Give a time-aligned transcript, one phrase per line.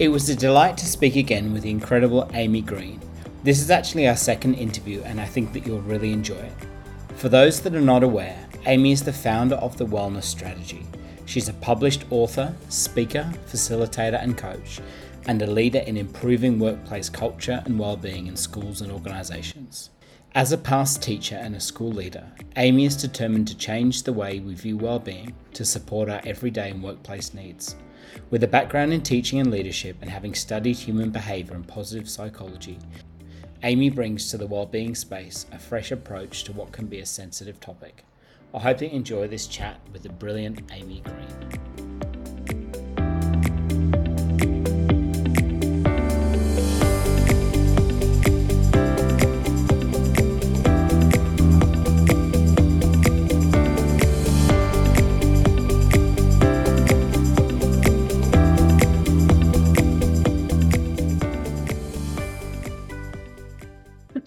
[0.00, 3.02] It was a delight to speak again with the incredible Amy Green.
[3.42, 6.54] This is actually our second interview, and I think that you'll really enjoy it.
[7.16, 10.86] For those that are not aware, Amy is the founder of The Wellness Strategy.
[11.26, 14.80] She's a published author, speaker, facilitator, and coach,
[15.26, 19.90] and a leader in improving workplace culture and well-being in schools and organisations.
[20.34, 24.40] As a past teacher and a school leader, Amy is determined to change the way
[24.40, 27.76] we view well-being to support our everyday and workplace needs.
[28.30, 32.78] With a background in teaching and leadership and having studied human behaviour and positive psychology,
[33.62, 37.60] Amy brings to the well-being space a fresh approach to what can be a sensitive
[37.60, 38.04] topic.
[38.54, 42.09] I hope you enjoy this chat with the brilliant Amy Green.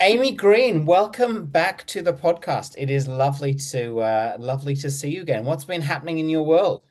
[0.04, 2.76] Amy Green, welcome back to the podcast.
[2.78, 5.46] It is lovely to uh, lovely to see you again.
[5.46, 6.82] What's been happening in your world?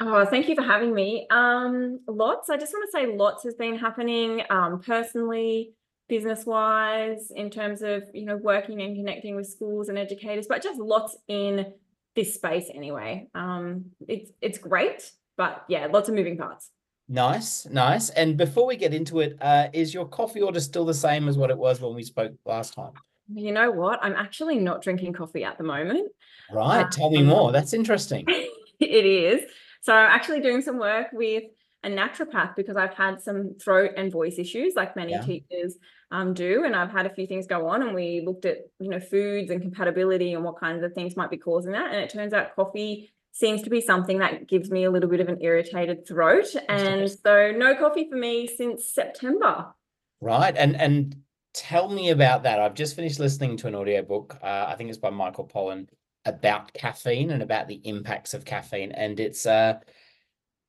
[0.00, 1.26] Oh, thank you for having me.
[1.30, 2.48] Um, lots.
[2.48, 5.74] I just want to say lots has been happening um, personally,
[6.08, 10.62] business wise, in terms of you know working and connecting with schools and educators, but
[10.62, 11.74] just lots in
[12.16, 13.28] this space anyway.
[13.34, 16.70] Um, it's it's great, but yeah, lots of moving parts.
[17.12, 18.08] Nice, nice.
[18.08, 21.36] And before we get into it, uh, is your coffee order still the same as
[21.36, 22.92] what it was when we spoke last time?
[23.34, 23.98] You know what?
[24.02, 26.10] I'm actually not drinking coffee at the moment.
[26.50, 26.90] Right.
[26.90, 27.52] Tell me um, more.
[27.52, 28.24] That's interesting.
[28.80, 29.42] it is.
[29.82, 31.44] So I'm actually doing some work with
[31.84, 35.20] a naturopath because I've had some throat and voice issues, like many yeah.
[35.20, 35.76] teachers
[36.12, 37.82] um, do, and I've had a few things go on.
[37.82, 41.30] And we looked at you know foods and compatibility and what kinds of things might
[41.30, 41.92] be causing that.
[41.92, 45.20] And it turns out coffee seems to be something that gives me a little bit
[45.20, 46.46] of an irritated throat.
[46.68, 49.74] And so no coffee for me since September.
[50.20, 50.54] Right.
[50.56, 51.16] And and
[51.54, 52.60] tell me about that.
[52.60, 54.38] I've just finished listening to an audiobook.
[54.42, 55.88] Uh, I think it's by Michael Pollan
[56.24, 58.92] about caffeine and about the impacts of caffeine.
[58.92, 59.80] And it's uh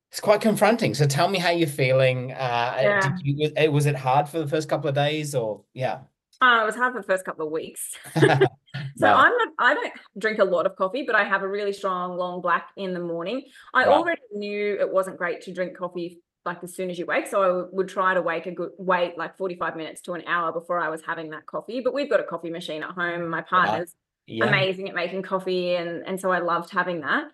[0.09, 0.93] it's quite confronting.
[0.93, 2.31] So tell me how you're feeling.
[2.31, 3.17] Uh yeah.
[3.23, 5.99] you, was it hard for the first couple of days or yeah?
[6.41, 7.95] Uh, it was hard for the first couple of weeks.
[8.15, 9.15] so wow.
[9.15, 12.17] I'm not, I don't drink a lot of coffee, but I have a really strong
[12.17, 13.43] long black in the morning.
[13.73, 13.87] I right.
[13.87, 17.27] already knew it wasn't great to drink coffee like as soon as you wake.
[17.27, 20.51] So I would try to wake a good wait like 45 minutes to an hour
[20.51, 21.81] before I was having that coffee.
[21.81, 23.29] But we've got a coffee machine at home.
[23.29, 23.93] My partner's
[24.27, 24.45] yeah.
[24.45, 27.25] amazing at making coffee and and so I loved having that.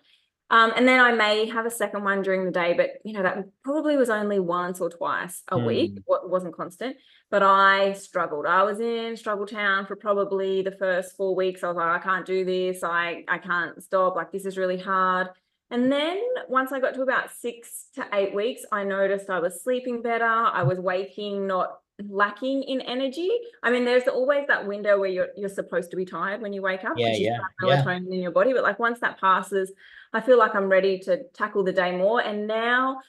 [0.50, 3.22] Um, and then I may have a second one during the day, but you know
[3.22, 5.66] that probably was only once or twice a mm.
[5.66, 5.98] week.
[6.06, 6.96] What wasn't constant,
[7.30, 8.46] but I struggled.
[8.46, 11.62] I was in struggle town for probably the first four weeks.
[11.62, 12.82] I was like, I can't do this.
[12.82, 14.16] I I can't stop.
[14.16, 15.28] Like this is really hard.
[15.70, 19.62] And then once I got to about six to eight weeks, I noticed I was
[19.62, 20.24] sleeping better.
[20.24, 21.78] I was waking not
[22.08, 23.30] lacking in energy.
[23.62, 26.62] I mean, there's always that window where you're you're supposed to be tired when you
[26.62, 28.16] wake up, yeah, which yeah, melatonin yeah.
[28.16, 28.52] in your body.
[28.52, 29.72] But like once that passes,
[30.12, 32.20] I feel like I'm ready to tackle the day more.
[32.20, 33.00] And now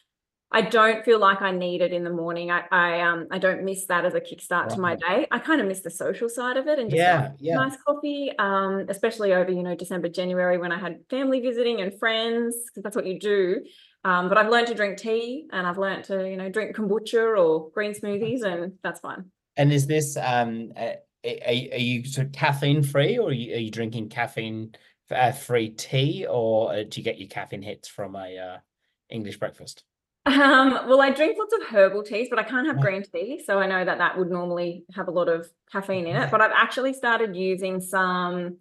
[0.53, 2.51] I don't feel like I need it in the morning.
[2.51, 4.69] I I um I don't miss that as a kickstart right.
[4.71, 5.27] to my day.
[5.31, 7.55] I kind of miss the social side of it and just yeah, yeah.
[7.55, 8.31] nice coffee.
[8.37, 12.83] Um, especially over you know December, January when I had family visiting and friends because
[12.83, 13.61] that's what you do.
[14.03, 17.37] Um, but I've learned to drink tea and I've learned to you know drink kombucha
[17.37, 19.25] or green smoothies and that's fine.
[19.57, 23.59] And is this um are, are you sort of caffeine free or are you, are
[23.59, 24.73] you drinking caffeine
[25.11, 28.57] uh, free tea or uh, do you get your caffeine hits from a uh,
[29.09, 29.83] English breakfast?
[30.25, 33.41] Um, well, I drink lots of herbal teas, but I can't have green tea.
[33.43, 36.29] So I know that that would normally have a lot of caffeine in it.
[36.29, 38.57] But I've actually started using some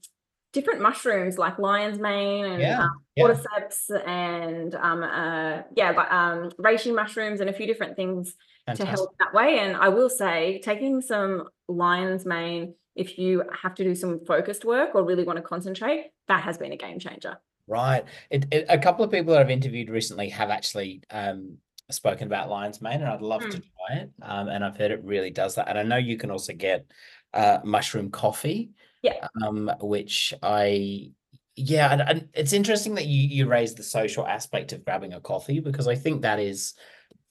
[0.53, 3.25] different mushrooms like lion's mane and yeah, um, yeah.
[3.25, 8.35] cordyceps and um, uh, yeah, but um, reishi mushrooms and a few different things
[8.67, 8.87] Fantastic.
[8.87, 9.59] to help that way.
[9.61, 14.65] And I will say, taking some lion's mane if you have to do some focused
[14.65, 17.39] work or really want to concentrate, that has been a game changer.
[17.67, 18.05] Right.
[18.31, 21.59] It, it, a couple of people that I've interviewed recently have actually um,
[21.89, 23.51] spoken about lion's mane, and I'd love mm.
[23.53, 24.11] to try it.
[24.23, 25.69] Um, and I've heard it really does that.
[25.69, 26.85] And I know you can also get
[27.33, 28.71] uh, mushroom coffee.
[29.03, 29.27] Yeah.
[29.43, 31.13] Um, which I
[31.57, 35.21] yeah, and, and it's interesting that you you raise the social aspect of grabbing a
[35.21, 36.75] coffee because I think that is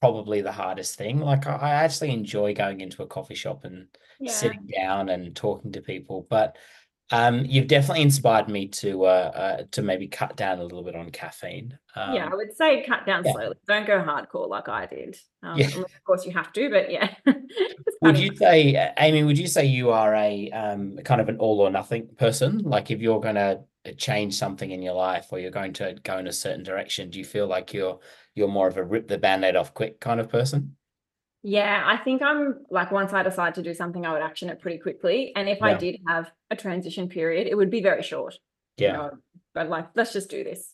[0.01, 1.19] probably the hardest thing.
[1.19, 3.87] Like I, I actually enjoy going into a coffee shop and
[4.19, 4.31] Yeah.
[4.31, 6.57] sitting down and talking to people, but
[7.11, 10.95] um, you've definitely inspired me to uh, uh to maybe cut down a little bit
[10.95, 11.77] on caffeine.
[11.95, 13.55] Yeah, I Um, would say cut down yeah, slowly.
[13.67, 15.17] Don't go hardcore like I did.
[15.41, 15.67] Um, yeah.
[15.67, 17.13] of course you have to, but yeah.
[18.01, 21.59] Would you say, Amy, would you say you are a um kind of an all
[21.59, 22.59] or nothing person?
[22.59, 26.17] Like if you're gonna uh, change something in your life or you're going to go
[26.17, 27.99] in a certain direction, do you feel like you're
[28.35, 30.77] you're more of a rip the band-aid off quick kind of person?
[31.41, 34.59] Yeah, I think I'm like once I decide to do something, I would action it
[34.59, 35.31] pretty quickly.
[35.35, 38.35] And if I did have a transition period, it would be very short.
[38.77, 38.93] You Yeah.
[38.93, 39.11] know,
[39.53, 40.73] but like, let's just do this.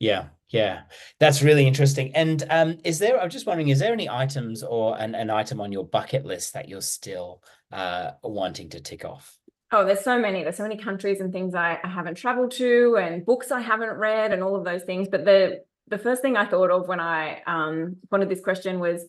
[0.00, 0.82] Yeah, yeah,
[1.20, 2.14] that's really interesting.
[2.14, 3.18] And um, is there?
[3.20, 6.52] I'm just wondering, is there any items or an, an item on your bucket list
[6.54, 7.42] that you're still
[7.72, 9.38] uh wanting to tick off?
[9.72, 10.42] Oh, there's so many.
[10.42, 13.96] There's so many countries and things I, I haven't traveled to and books I haven't
[13.96, 15.08] read and all of those things.
[15.08, 19.04] But the the first thing I thought of when I um wanted this question was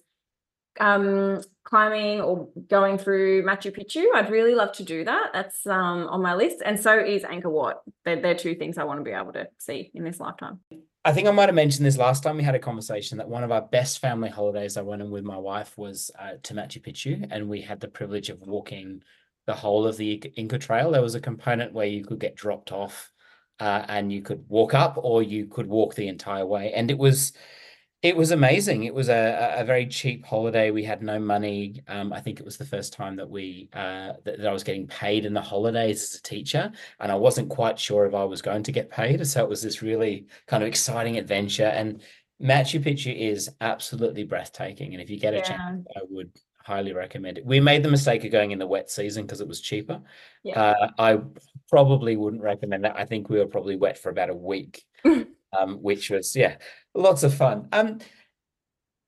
[0.80, 4.06] um climbing or going through Machu Picchu.
[4.14, 5.32] I'd really love to do that.
[5.34, 6.62] That's um on my list.
[6.64, 7.82] And so is Angkor Wat.
[8.04, 10.60] They're, they're two things I want to be able to see in this lifetime.
[11.04, 13.44] I think I might have mentioned this last time we had a conversation that one
[13.44, 16.82] of our best family holidays I went on with my wife was uh, to Machu
[16.82, 19.04] Picchu, and we had the privilege of walking
[19.46, 20.90] the whole of the Inca Trail.
[20.90, 23.12] There was a component where you could get dropped off,
[23.60, 26.98] uh, and you could walk up, or you could walk the entire way, and it
[26.98, 27.34] was
[28.06, 28.84] it was amazing.
[28.84, 30.70] It was a, a very cheap holiday.
[30.70, 31.82] We had no money.
[31.88, 34.64] Um, I think it was the first time that we uh, that, that I was
[34.64, 38.24] getting paid in the holidays as a teacher, and I wasn't quite sure if I
[38.24, 39.26] was going to get paid.
[39.26, 41.66] So it was this really kind of exciting adventure.
[41.66, 42.04] And
[42.40, 44.94] Machu Picchu is absolutely breathtaking.
[44.94, 45.58] And if you get a Yeah.
[45.58, 46.30] chance, I would
[46.64, 47.46] highly recommend it.
[47.46, 50.00] We made the mistake of going in the wet season because it was cheaper.
[50.44, 50.62] Yeah.
[50.62, 51.20] Uh, I
[51.72, 52.96] probably wouldn't recommend that.
[52.98, 54.84] I think we were probably wet for about a week,
[55.60, 56.58] um, which was yeah,
[56.94, 57.68] lots of fun.
[57.72, 58.00] Um,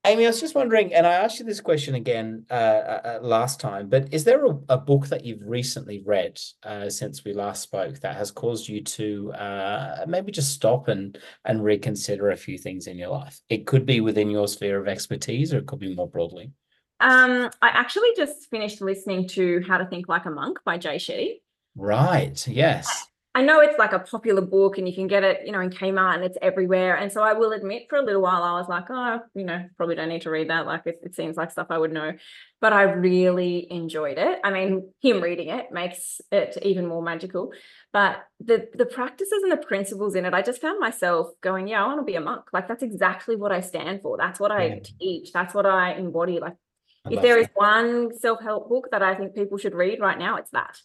[0.06, 3.26] Amy, I was just wondering, and I asked you this question again uh, uh, uh,
[3.26, 7.32] last time, but is there a, a book that you've recently read uh, since we
[7.32, 12.36] last spoke that has caused you to uh, maybe just stop and and reconsider a
[12.36, 13.40] few things in your life?
[13.48, 16.52] It could be within your sphere of expertise, or it could be more broadly.
[17.00, 20.96] Um, I actually just finished listening to How to Think Like a Monk by Jay
[20.96, 21.40] Shetty.
[21.76, 22.46] Right.
[22.48, 23.07] Yes.
[23.34, 25.70] I know it's like a popular book and you can get it, you know, in
[25.70, 26.96] Kmart and it's everywhere.
[26.96, 29.64] And so I will admit for a little while I was like, oh, you know,
[29.76, 30.66] probably don't need to read that.
[30.66, 32.14] Like it, it seems like stuff I would know.
[32.60, 34.40] But I really enjoyed it.
[34.42, 37.52] I mean, him reading it makes it even more magical.
[37.92, 41.84] But the the practices and the principles in it, I just found myself going, yeah,
[41.84, 42.46] I want to be a monk.
[42.52, 44.16] Like that's exactly what I stand for.
[44.16, 45.32] That's what I teach.
[45.32, 46.40] That's what I embody.
[46.40, 46.56] Like
[47.04, 50.36] I if there is one self-help book that I think people should read right now,
[50.36, 50.76] it's that.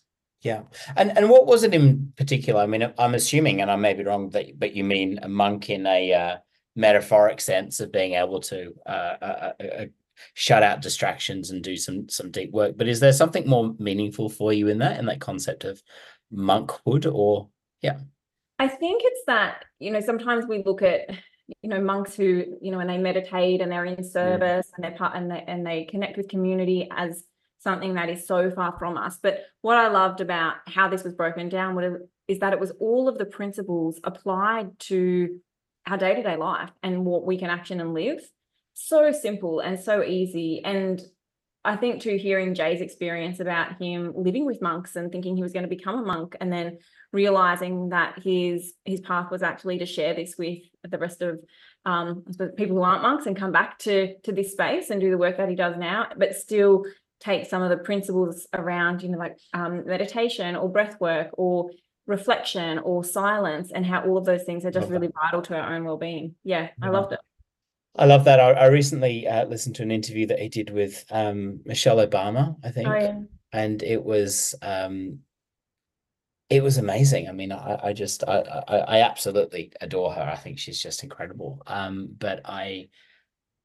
[0.44, 0.64] Yeah.
[0.98, 2.62] And and what was it in particular?
[2.62, 5.70] I mean, I'm assuming, and I may be wrong, that but you mean a monk
[5.70, 6.38] in a uh,
[6.76, 9.86] metaphoric sense of being able to uh, uh, uh, uh,
[10.34, 12.78] shut out distractions and do some some deep work.
[12.78, 15.82] But is there something more meaningful for you in that, in that concept of
[16.32, 17.48] monkhood, or
[17.82, 18.00] yeah,
[18.60, 21.10] I think it's that, you know, sometimes we look at,
[21.62, 24.98] you know, monks who, you know, when they meditate and they're in service and they're
[24.98, 27.24] part and they and they connect with community as
[27.64, 29.18] something that is so far from us.
[29.22, 31.94] But what I loved about how this was broken down was,
[32.28, 35.40] is that it was all of the principles applied to
[35.88, 38.20] our day-to-day life and what we can action and live.
[38.74, 40.62] So simple and so easy.
[40.64, 41.02] And
[41.66, 45.54] I think too, hearing Jay's experience about him living with monks and thinking he was
[45.54, 46.80] going to become a monk and then
[47.14, 51.40] realizing that his his path was actually to share this with the rest of
[51.86, 52.24] um,
[52.58, 55.38] people who aren't monks and come back to to this space and do the work
[55.38, 56.86] that he does now, but still
[57.24, 61.70] take some of the principles around, you know, like um, meditation or breath work or
[62.06, 65.74] reflection or silence and how all of those things are just really vital to our
[65.74, 66.36] own well-being.
[66.44, 66.92] Yeah, I Yeah.
[66.92, 67.20] loved it.
[67.96, 68.40] I love that.
[68.40, 72.58] I, I recently uh, listened to an interview that he did with um, Michelle Obama,
[72.64, 72.88] I think.
[72.88, 73.20] Oh yeah.
[73.54, 75.20] and it was um
[76.50, 77.30] it was amazing.
[77.30, 80.22] I mean, I, I just I, I I absolutely adore her.
[80.22, 81.62] I think she's just incredible.
[81.68, 82.90] Um, but I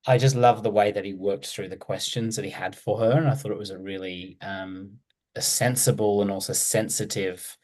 [0.06, 2.98] I just love the way that he worked through the questions that he had for
[2.98, 4.98] her, and I thought it was a really um
[5.36, 7.56] a sensible and also sensitive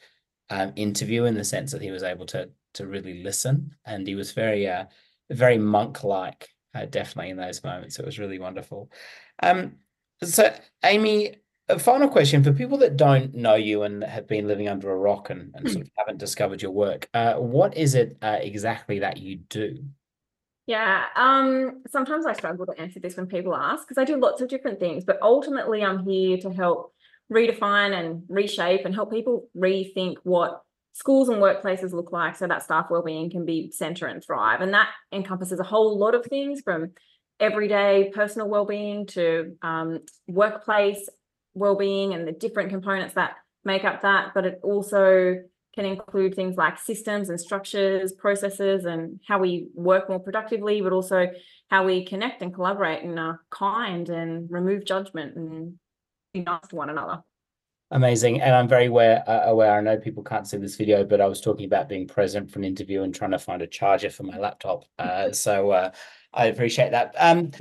[0.51, 4.15] um interview in the sense that he was able to to really listen, and he
[4.15, 4.85] was very uh
[5.31, 7.99] very monk-like, uh, definitely in those moments.
[7.99, 8.91] It was really wonderful.
[9.43, 9.77] Um,
[10.23, 11.37] so Amy,
[11.69, 14.97] a final question for people that don't know you and have been living under a
[14.97, 17.09] rock and, and sort of haven't discovered your work.
[17.15, 19.83] Uh, what is it uh, exactly that you do?
[20.67, 24.41] Yeah, um, sometimes I struggle to answer this when people ask because I do lots
[24.41, 26.95] of different things, but ultimately I'm here to help
[27.31, 30.63] redefine and reshape and help people rethink what
[30.95, 34.73] schools and workplaces look like so that staff wellbeing can be center and thrive and
[34.73, 36.93] that encompasses a whole lot of things from
[37.41, 41.09] everyday personal well-being to um, workplace
[41.55, 43.33] well-being and the different components that
[43.65, 45.37] make up that but it also
[45.75, 50.93] can include things like systems and structures processes and how we work more productively but
[50.93, 51.29] also
[51.71, 55.75] how we connect and collaborate and are kind and remove judgment and
[56.33, 57.23] be nice to one another
[57.91, 58.41] Amazing.
[58.41, 59.79] And I'm very aware, uh, aware.
[59.79, 62.59] I know people can't see this video, but I was talking about being present for
[62.59, 64.85] an interview and trying to find a charger for my laptop.
[64.99, 65.91] Uh, so uh,
[66.33, 67.15] I appreciate that.
[67.19, 67.53] Um,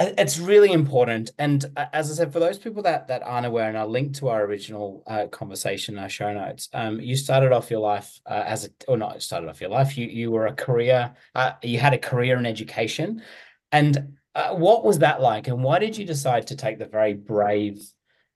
[0.00, 1.30] it's really important.
[1.38, 4.14] And uh, as I said, for those people that that aren't aware, and I'll link
[4.16, 6.68] to our original uh, conversation, our show notes.
[6.72, 9.96] Um, you started off your life uh, as a, or not started off your life.
[9.96, 11.14] You you were a career.
[11.34, 13.22] Uh, you had a career in education,
[13.70, 15.46] and uh, what was that like?
[15.46, 17.84] And why did you decide to take the very brave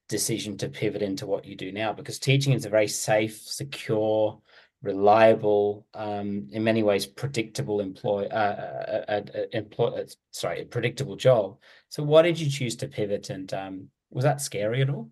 [0.08, 1.92] decision to pivot into what you do now?
[1.92, 4.40] Because teaching is a very safe, secure,
[4.82, 10.66] reliable, um, in many ways predictable employ, uh, uh, uh, uh employ, uh, sorry, a
[10.66, 11.58] predictable job.
[11.88, 15.10] So why did you choose to pivot, and um, was that scary at all?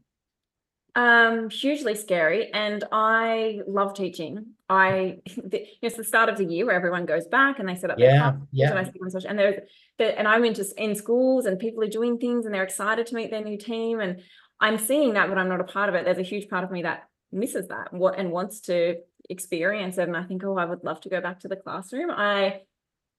[0.94, 4.46] Um, hugely scary, and I love teaching.
[4.68, 7.98] I it's the start of the year where everyone goes back and they set up
[7.98, 8.70] yeah, their yeah.
[8.70, 9.60] and I see and there's
[9.98, 13.30] and I'm into in schools and people are doing things and they're excited to meet
[13.30, 14.22] their new team and
[14.58, 16.04] I'm seeing that, but I'm not a part of it.
[16.04, 18.96] There's a huge part of me that misses that what and wants to
[19.28, 20.08] experience it.
[20.08, 22.10] And I think, oh, I would love to go back to the classroom.
[22.10, 22.62] I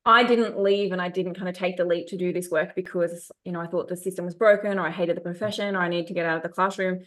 [0.05, 2.75] I didn't leave and I didn't kind of take the leap to do this work
[2.75, 5.79] because, you know, I thought the system was broken or I hated the profession or
[5.79, 7.01] I needed to get out of the classroom.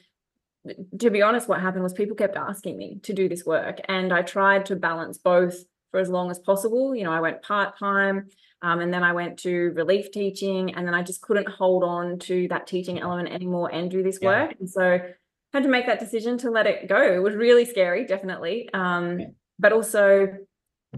[0.99, 3.78] To be honest, what happened was people kept asking me to do this work.
[3.88, 6.95] And I tried to balance both for as long as possible.
[6.95, 8.28] You know, I went part time.
[8.62, 12.19] Um, and then I went to relief teaching, and then I just couldn't hold on
[12.21, 14.28] to that teaching element anymore and do this yeah.
[14.28, 14.57] work.
[14.61, 15.00] And so
[15.52, 17.00] had to make that decision to let it go.
[17.00, 18.69] It was really scary, definitely.
[18.73, 19.26] Um, yeah.
[19.59, 20.28] but also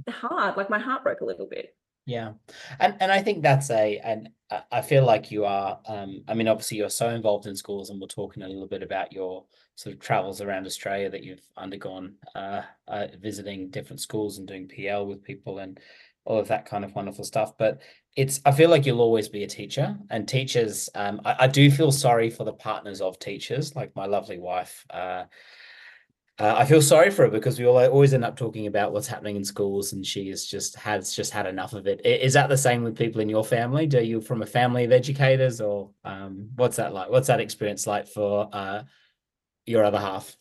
[0.08, 1.74] hard, like my heart broke a little bit.
[2.04, 2.32] Yeah.
[2.80, 4.28] And and I think that's a and
[4.72, 8.00] I feel like you are um I mean obviously you're so involved in schools and
[8.00, 9.44] we're talking a little bit about your
[9.76, 14.66] sort of travels around Australia that you've undergone uh, uh visiting different schools and doing
[14.66, 15.78] PL with people and
[16.24, 17.56] all of that kind of wonderful stuff.
[17.56, 17.82] But
[18.14, 20.90] it's I feel like you'll always be a teacher, and teachers.
[20.94, 24.84] Um, I, I do feel sorry for the partners of teachers, like my lovely wife.
[24.90, 25.24] Uh,
[26.38, 29.06] uh, I feel sorry for her because we all always end up talking about what's
[29.06, 32.04] happening in schools, and she has just has just had enough of it.
[32.04, 33.86] Is that the same with people in your family?
[33.86, 37.10] Do you from a family of educators, or um, what's that like?
[37.10, 38.82] What's that experience like for uh,
[39.66, 40.36] your other half?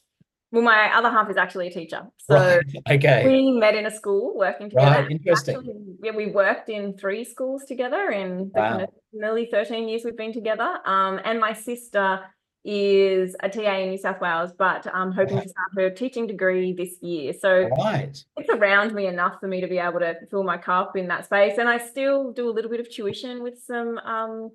[0.51, 2.03] Well, my other half is actually a teacher.
[2.17, 2.61] So right.
[2.91, 3.25] okay.
[3.25, 5.01] we met in a school working together.
[5.03, 5.11] Right.
[5.11, 5.55] Interesting.
[5.55, 8.69] Actually, yeah, we worked in three schools together in the wow.
[8.69, 10.79] kind of nearly 13 years we've been together.
[10.85, 12.21] Um, and my sister
[12.65, 15.43] is a TA in New South Wales, but I'm hoping right.
[15.43, 17.33] to start her teaching degree this year.
[17.33, 18.15] So right.
[18.35, 21.25] it's around me enough for me to be able to fill my cup in that
[21.25, 21.57] space.
[21.59, 24.51] And I still do a little bit of tuition with some um,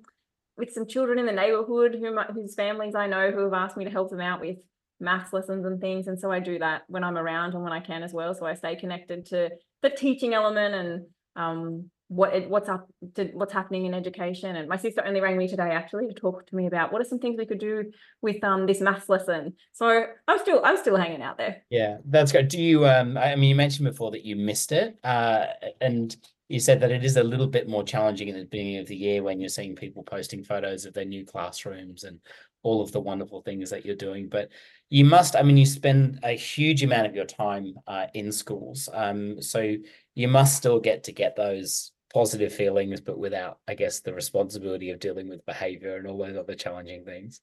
[0.57, 3.85] with some children in the neighborhood who whose families I know who have asked me
[3.85, 4.57] to help them out with
[4.99, 6.07] maths lessons and things.
[6.07, 8.33] And so I do that when I'm around and when I can as well.
[8.33, 9.51] So I stay connected to
[9.81, 14.55] the teaching element and um, what it, what's up to what's happening in education.
[14.55, 17.05] And my sister only rang me today actually to talk to me about what are
[17.05, 19.53] some things we could do with um this maths lesson.
[19.73, 21.63] So I'm still I'm still hanging out there.
[21.69, 22.47] Yeah, that's good.
[22.47, 24.97] Do you um I mean you mentioned before that you missed it.
[25.03, 25.47] Uh
[25.81, 26.15] and
[26.49, 28.95] you said that it is a little bit more challenging in the beginning of the
[28.95, 32.19] year when you're seeing people posting photos of their new classrooms and
[32.63, 34.29] all of the wonderful things that you're doing.
[34.29, 34.49] But
[34.89, 38.87] you must, I mean, you spend a huge amount of your time uh, in schools.
[38.93, 39.75] Um, so
[40.15, 44.91] you must still get to get those positive feelings, but without, I guess, the responsibility
[44.91, 47.41] of dealing with behavior and all those other challenging things.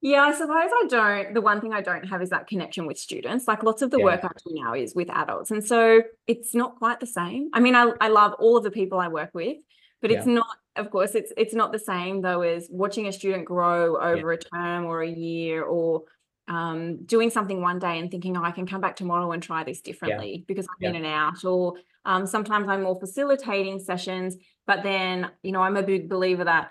[0.00, 1.34] Yeah, I suppose I don't.
[1.34, 3.46] The one thing I don't have is that connection with students.
[3.46, 4.04] Like lots of the yeah.
[4.04, 5.52] work I do now is with adults.
[5.52, 7.50] And so it's not quite the same.
[7.52, 9.58] I mean, I, I love all of the people I work with,
[10.00, 10.18] but yeah.
[10.18, 10.46] it's not
[10.76, 14.38] of course it's it's not the same though as watching a student grow over yeah.
[14.38, 16.02] a term or a year or
[16.48, 19.64] um, doing something one day and thinking oh, i can come back tomorrow and try
[19.64, 20.44] this differently yeah.
[20.46, 20.88] because i'm yeah.
[20.90, 25.76] in and out or um, sometimes i'm more facilitating sessions but then you know i'm
[25.76, 26.70] a big believer that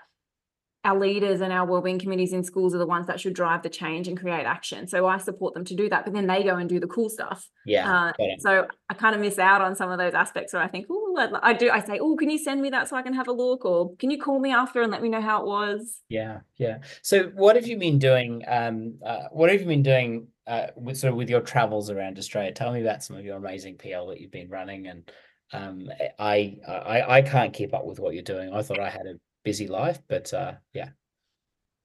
[0.84, 3.68] our leaders and our wellbeing committees in schools are the ones that should drive the
[3.68, 4.88] change and create action.
[4.88, 7.08] So I support them to do that, but then they go and do the cool
[7.08, 7.48] stuff.
[7.64, 8.10] Yeah.
[8.10, 10.86] Uh, so I kind of miss out on some of those aspects where I think,
[10.90, 11.70] oh, I do.
[11.70, 13.94] I say, oh, can you send me that so I can have a look, or
[13.96, 16.00] can you call me after and let me know how it was?
[16.08, 16.78] Yeah, yeah.
[17.02, 18.42] So what have you been doing?
[18.48, 22.18] Um, uh, what have you been doing uh, with sort of with your travels around
[22.18, 22.50] Australia?
[22.50, 25.10] Tell me about some of your amazing PL that you've been running and.
[25.54, 28.54] Um, I, I I can't keep up with what you're doing.
[28.54, 30.90] I thought I had a busy life, but uh, yeah.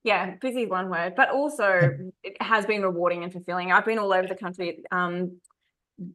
[0.03, 3.71] Yeah, busy is one word, but also it has been rewarding and fulfilling.
[3.71, 4.83] I've been all over the country.
[4.91, 5.37] Um,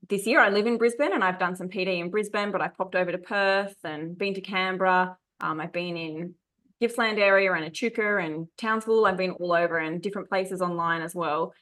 [0.08, 2.76] this year I live in Brisbane and I've done some PD in Brisbane, but I've
[2.76, 5.16] popped over to Perth and been to Canberra.
[5.40, 6.34] Um, I've been in
[6.80, 9.06] Gippsland area and Echuca and Townsville.
[9.06, 11.52] I've been all over and different places online as well.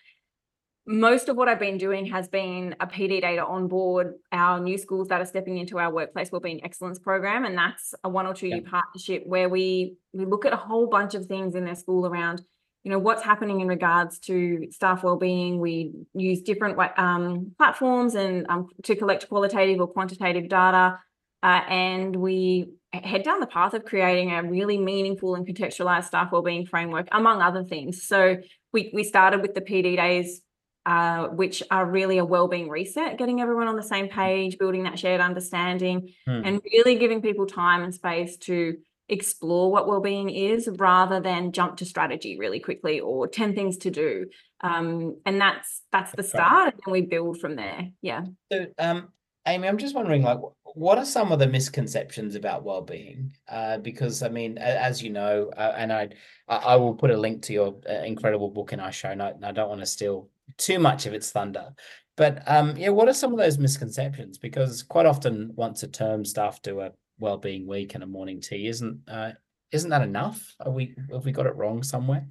[0.87, 4.79] Most of what I've been doing has been a PD day to onboard our new
[4.79, 8.35] schools that are stepping into our workplace wellbeing excellence program, and that's a one or
[8.35, 11.75] two year partnership where we we look at a whole bunch of things in their
[11.75, 12.43] school around
[12.83, 15.61] you know what's happening in regards to staff well-being.
[15.61, 20.99] We use different um, platforms and um, to collect qualitative or quantitative data
[21.43, 26.33] uh, and we head down the path of creating a really meaningful and contextualized staff
[26.33, 28.03] well-being framework among other things.
[28.03, 28.39] So
[28.73, 30.43] we, we started with the pd days
[30.91, 34.99] uh, which are really a well-being reset getting everyone on the same page building that
[34.99, 36.43] shared understanding hmm.
[36.45, 38.77] and really giving people time and space to
[39.09, 43.91] explore what well-being is rather than jump to strategy really quickly or 10 things to
[43.93, 44.27] do.
[44.63, 47.91] Um, and that's that's the start and we build from there.
[48.03, 48.25] Yeah.
[48.51, 49.11] So um
[49.47, 50.39] amy i'm just wondering like
[50.75, 53.33] what are some of the misconceptions about well-being?
[53.49, 56.09] Uh, because i mean as you know uh, and i
[56.49, 59.47] i will put a link to your uh, incredible book in our show note and
[59.47, 61.73] i don't want to steal too much of its thunder.
[62.17, 64.39] But um yeah what are some of those misconceptions?
[64.39, 68.67] Because quite often once a term staff do a well-being week and a morning tea
[68.67, 69.33] isn't uh,
[69.73, 70.55] isn't that enough?
[70.61, 72.27] Are we have we got it wrong somewhere?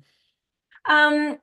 [0.87, 1.37] Um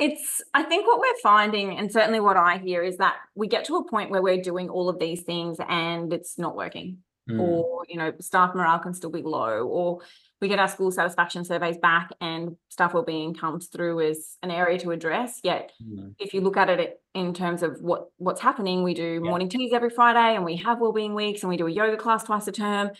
[0.00, 3.66] it's i think what we're finding and certainly what i hear is that we get
[3.66, 6.96] to a point where we're doing all of these things and it's not working
[7.30, 7.40] mm.
[7.40, 10.00] or you know staff morale can still be low or
[10.40, 14.78] we get our school satisfaction surveys back and staff wellbeing comes through as an area
[14.78, 16.14] to address yet mm.
[16.18, 19.30] if you look at it in terms of what what's happening we do yeah.
[19.30, 22.24] morning teas every friday and we have wellbeing weeks and we do a yoga class
[22.24, 22.90] twice a term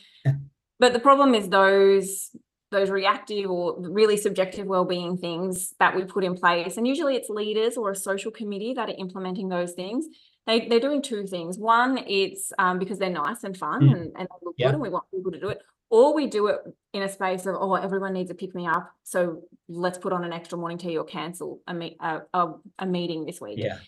[0.78, 2.30] but the problem is those
[2.70, 7.28] those reactive or really subjective well-being things that we put in place and usually it's
[7.28, 10.06] leaders or a social committee that are implementing those things
[10.46, 13.92] they, they're doing two things one it's um, because they're nice and fun mm.
[13.92, 14.66] and, and they look yeah.
[14.66, 16.60] good and we want people to do it or we do it
[16.92, 20.24] in a space of oh everyone needs a pick me up so let's put on
[20.24, 23.78] an extra morning tea or cancel a, meet, a, a, a meeting this week yeah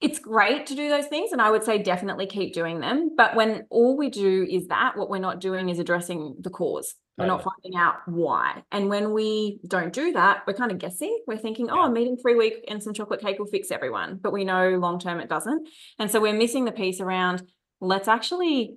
[0.00, 3.34] it's great to do those things and i would say definitely keep doing them but
[3.34, 7.26] when all we do is that what we're not doing is addressing the cause we're
[7.26, 8.62] not finding out why.
[8.72, 11.22] And when we don't do that we're kind of guessing.
[11.26, 14.18] We're thinking oh a meeting free week and some chocolate cake will fix everyone.
[14.20, 15.68] But we know long term it doesn't.
[15.98, 17.42] And so we're missing the piece around
[17.80, 18.76] let's actually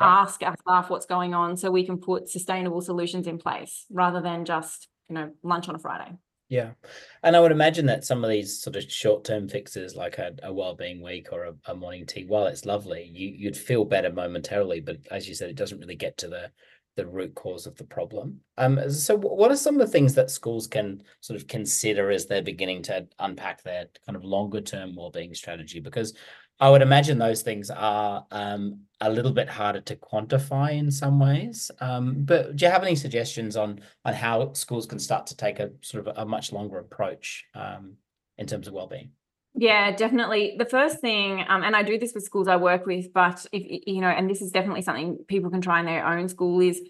[0.00, 4.20] ask our staff what's going on so we can put sustainable solutions in place rather
[4.20, 6.12] than just you know lunch on a friday.
[6.48, 6.70] Yeah.
[7.22, 10.52] And i would imagine that some of these sort of short-term fixes like a, a
[10.52, 14.80] well-being week or a, a morning tea while it's lovely you you'd feel better momentarily
[14.80, 16.50] but as you said it doesn't really get to the
[16.98, 18.40] the root cause of the problem.
[18.58, 22.26] Um, so what are some of the things that schools can sort of consider as
[22.26, 25.78] they're beginning to unpack their kind of longer term well-being strategy?
[25.78, 26.14] Because
[26.58, 31.20] I would imagine those things are um, a little bit harder to quantify in some
[31.20, 31.70] ways.
[31.80, 35.60] Um, but do you have any suggestions on on how schools can start to take
[35.60, 37.94] a sort of a much longer approach um,
[38.38, 39.12] in terms of well-being?
[39.60, 40.54] Yeah, definitely.
[40.56, 43.82] The first thing, um, and I do this with schools I work with, but if
[43.88, 46.80] you know, and this is definitely something people can try in their own school is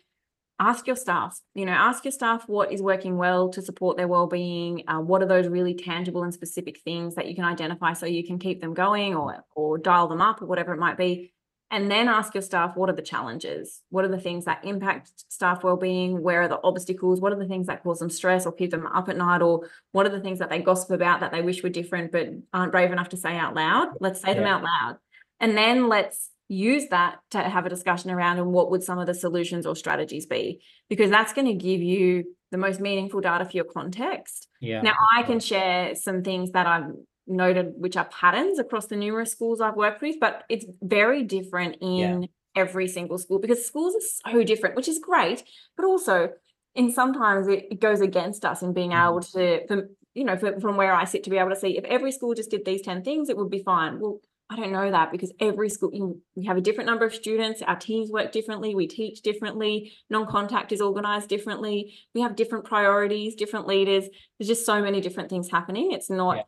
[0.60, 4.08] ask your staff you know ask your staff what is working well to support their
[4.08, 8.06] well-being uh, what are those really tangible and specific things that you can identify so
[8.06, 11.32] you can keep them going or or dial them up or whatever it might be
[11.70, 13.82] and then ask your staff what are the challenges?
[13.90, 16.22] What are the things that impact staff well-being?
[16.22, 17.20] Where are the obstacles?
[17.20, 19.42] What are the things that cause them stress or keep them up at night?
[19.42, 22.28] Or what are the things that they gossip about that they wish were different but
[22.54, 23.88] aren't brave enough to say out loud?
[24.00, 24.34] Let's say yeah.
[24.34, 24.96] them out loud.
[25.40, 29.06] And then let's use that to have a discussion around and what would some of
[29.06, 30.62] the solutions or strategies be?
[30.88, 34.48] Because that's going to give you the most meaningful data for your context.
[34.60, 34.80] Yeah.
[34.80, 36.90] Now i can share some things that i've
[37.28, 41.76] noted which are patterns across the numerous schools i've worked with but it's very different
[41.80, 42.28] in yeah.
[42.56, 45.42] every single school because schools are so different which is great
[45.76, 46.30] but also
[46.74, 49.08] in sometimes it, it goes against us in being mm-hmm.
[49.08, 51.76] able to for, you know for, from where i sit to be able to see
[51.76, 54.72] if every school just did these 10 things it would be fine well I don't
[54.72, 58.10] know that because every school, you we have a different number of students, our teams
[58.10, 64.08] work differently, we teach differently, non-contact is organized differently, we have different priorities, different leaders.
[64.38, 65.92] There's just so many different things happening.
[65.92, 66.42] It's not yeah.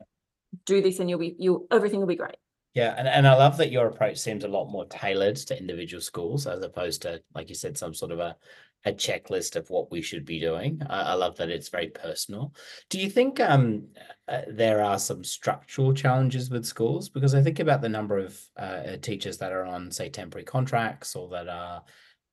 [0.64, 2.36] Do this and you'll be you everything will be great.
[2.74, 6.00] Yeah, and, and I love that your approach seems a lot more tailored to individual
[6.00, 8.36] schools as opposed to, like you said, some sort of a
[8.84, 10.80] a checklist of what we should be doing.
[10.88, 12.54] I, I love that it's very personal.
[12.88, 13.88] Do you think um,
[14.26, 17.08] uh, there are some structural challenges with schools?
[17.08, 21.14] Because I think about the number of uh, teachers that are on, say, temporary contracts
[21.14, 21.82] or that are,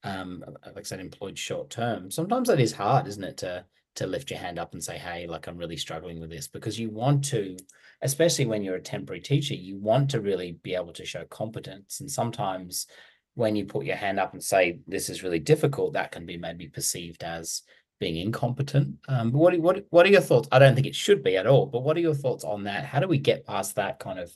[0.03, 2.09] um, like I said, employed short term.
[2.11, 3.65] Sometimes that is hard, isn't it, to
[3.97, 6.79] to lift your hand up and say, hey, like I'm really struggling with this because
[6.79, 7.57] you want to,
[8.01, 11.99] especially when you're a temporary teacher, you want to really be able to show competence.
[11.99, 12.87] And sometimes
[13.35, 16.37] when you put your hand up and say, this is really difficult, that can be
[16.37, 17.63] maybe perceived as
[17.99, 18.95] being incompetent.
[19.07, 20.47] Um, but what, what, what are your thoughts?
[20.51, 22.85] I don't think it should be at all, but what are your thoughts on that?
[22.85, 24.31] How do we get past that kind of,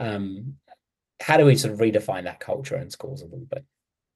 [0.00, 0.54] um,
[1.20, 3.64] how do we sort of redefine that culture in schools a little bit?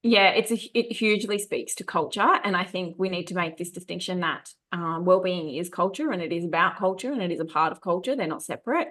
[0.02, 3.56] Yeah, it's a, it hugely speaks to culture, and I think we need to make
[3.56, 7.40] this distinction that um, well-being is culture, and it is about culture, and it is
[7.40, 8.14] a part of culture.
[8.14, 8.88] They're not separate,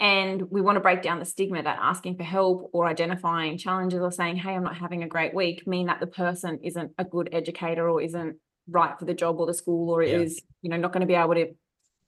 [0.00, 4.00] and we want to break down the stigma that asking for help or identifying challenges
[4.00, 7.04] or saying, "Hey, I'm not having a great week," mean that the person isn't a
[7.04, 8.36] good educator or isn't
[8.68, 10.18] right for the job or the school or yeah.
[10.18, 11.54] is you know not going to be able to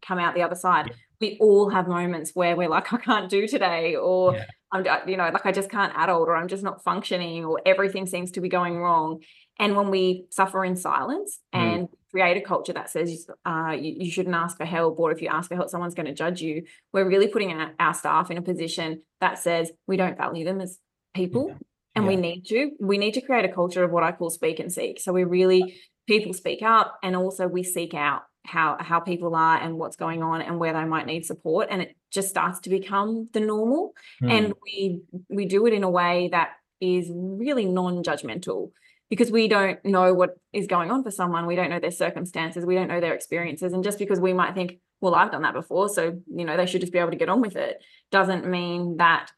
[0.02, 0.86] come out the other side.
[0.88, 0.94] Yeah.
[1.20, 4.46] We all have moments where we're like, I can't do today, or yeah.
[4.72, 8.06] I'm, you know, like I just can't adult, or I'm just not functioning, or everything
[8.06, 9.20] seems to be going wrong.
[9.58, 11.58] And when we suffer in silence mm.
[11.58, 15.20] and create a culture that says uh, you, you, shouldn't ask for help, or if
[15.20, 18.30] you ask for help, someone's going to judge you, we're really putting our, our, staff
[18.30, 20.78] in a position that says we don't value them as
[21.14, 21.48] people.
[21.48, 21.54] Yeah.
[21.96, 22.08] And yeah.
[22.08, 24.72] we need to, we need to create a culture of what I call speak and
[24.72, 25.00] seek.
[25.00, 25.76] So we really,
[26.08, 30.22] people speak up and also we seek out how how people are and what's going
[30.22, 33.92] on and where they might need support and it just starts to become the normal.
[34.22, 34.30] Mm.
[34.30, 36.50] and we we do it in a way that
[36.80, 38.70] is really non-judgmental
[39.10, 41.46] because we don't know what is going on for someone.
[41.46, 42.64] We don't know their circumstances.
[42.64, 43.72] We don't know their experiences.
[43.72, 46.66] And just because we might think well I've done that before so you know they
[46.66, 49.30] should just be able to get on with it doesn't mean that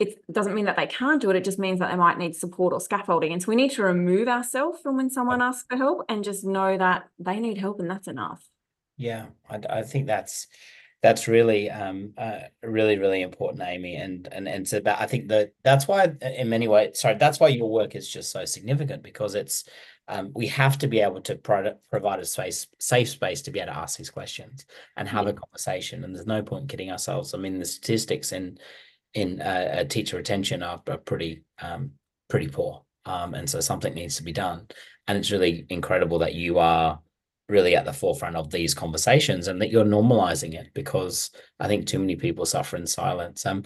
[0.00, 1.36] it doesn't mean that they can't do it.
[1.36, 3.32] It just means that they might need support or scaffolding.
[3.32, 6.42] And so we need to remove ourselves from when someone asks for help and just
[6.42, 8.48] know that they need help and that's enough.
[8.96, 10.46] Yeah, I, I think that's
[11.02, 15.28] that's really um uh, really really important amy and and and it's about i think
[15.28, 19.02] that that's why in many ways sorry that's why your work is just so significant
[19.02, 19.64] because it's
[20.08, 23.60] um, we have to be able to pro- provide a space safe space to be
[23.60, 24.66] able to ask these questions
[24.98, 25.30] and have yeah.
[25.30, 28.58] a conversation and there's no point kidding ourselves i mean the statistics in
[29.14, 31.92] in uh, teacher retention are, are pretty um,
[32.28, 34.66] pretty poor, um, and so something needs to be done.
[35.06, 37.00] And it's really incredible that you are
[37.48, 41.86] really at the forefront of these conversations and that you're normalizing it because I think
[41.86, 43.44] too many people suffer in silence.
[43.44, 43.64] Um,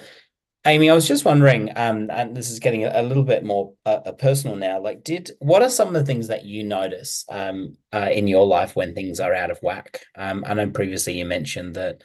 [0.66, 4.12] Amy, I was just wondering, um, and this is getting a, little bit more uh,
[4.12, 4.80] personal now.
[4.80, 8.46] Like, did what are some of the things that you notice um, uh, in your
[8.46, 10.06] life when things are out of whack?
[10.16, 12.02] Um, I know previously you mentioned that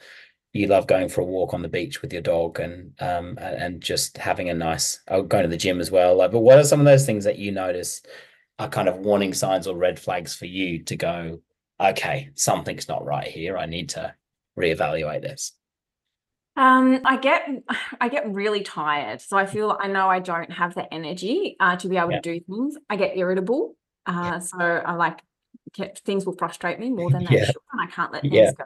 [0.52, 3.80] you love going for a walk on the beach with your dog and um and
[3.80, 6.16] just having a nice oh, going to the gym as well.
[6.16, 8.02] Like but what are some of those things that you notice
[8.58, 11.40] are kind of warning signs or red flags for you to go
[11.80, 13.56] okay something's not right here.
[13.56, 14.14] I need to
[14.58, 15.52] reevaluate this
[16.56, 17.48] um i get
[18.00, 19.20] i get really tired.
[19.20, 22.20] So i feel i know i don't have the energy uh, to be able yeah.
[22.20, 22.76] to do things.
[22.88, 24.38] I get irritable uh yeah.
[24.40, 25.20] so i like
[26.04, 27.44] things will frustrate me more than they yeah.
[27.44, 28.64] should and i can't let things go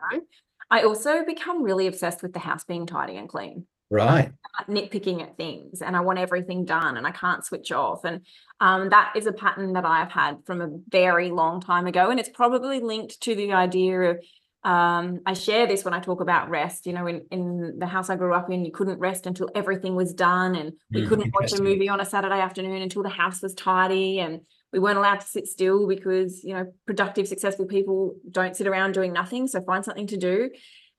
[0.71, 3.67] I also become really obsessed with the house being tidy and clean.
[3.91, 4.33] Right.
[4.69, 8.05] Nitpicking at things and I want everything done and I can't switch off.
[8.05, 8.23] And
[8.61, 12.11] um, that is a pattern that I've had from a very long time ago.
[12.11, 14.19] And it's probably linked to the idea of
[14.65, 16.87] um, I share this when I talk about rest.
[16.87, 19.95] You know, in, in the house I grew up in, you couldn't rest until everything
[19.95, 23.11] was done, and we mm, couldn't watch a movie on a Saturday afternoon until the
[23.11, 24.21] house was tidy.
[24.21, 24.41] And
[24.75, 28.93] we weren't allowed to sit still because you know productive successful people don't sit around
[28.93, 30.51] doing nothing so find something to do.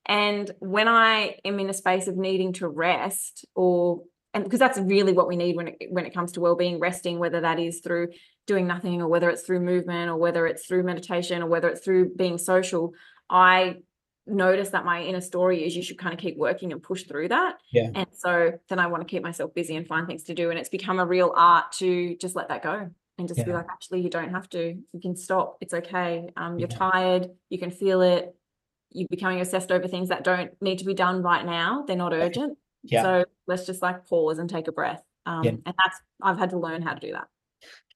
[0.08, 4.78] And when i am in a space of needing to rest or and because that's
[4.78, 7.80] really what we need when it when it comes to well-being resting whether that is
[7.80, 8.08] through
[8.46, 11.84] doing nothing or whether it's through movement or whether it's through meditation or whether it's
[11.84, 12.92] through being social
[13.28, 13.76] i
[14.26, 17.28] notice that my inner story is you should kind of keep working and push through
[17.28, 17.58] that.
[17.70, 17.90] Yeah.
[17.94, 20.58] And so then i want to keep myself busy and find things to do and
[20.58, 23.44] it's become a real art to just let that go and just yeah.
[23.44, 24.76] be like, actually, you don't have to.
[24.92, 25.56] You can stop.
[25.60, 26.28] It's okay.
[26.36, 26.76] Um, you're yeah.
[26.76, 27.30] tired.
[27.48, 28.34] You can feel it.
[28.92, 31.84] You're becoming obsessed over things that don't need to be done right now.
[31.86, 32.58] They're not urgent.
[32.82, 33.02] Yeah.
[33.02, 35.02] So let's just like pause and take a breath.
[35.24, 35.50] Um, yeah.
[35.50, 37.26] and that's I've had to learn how to do that.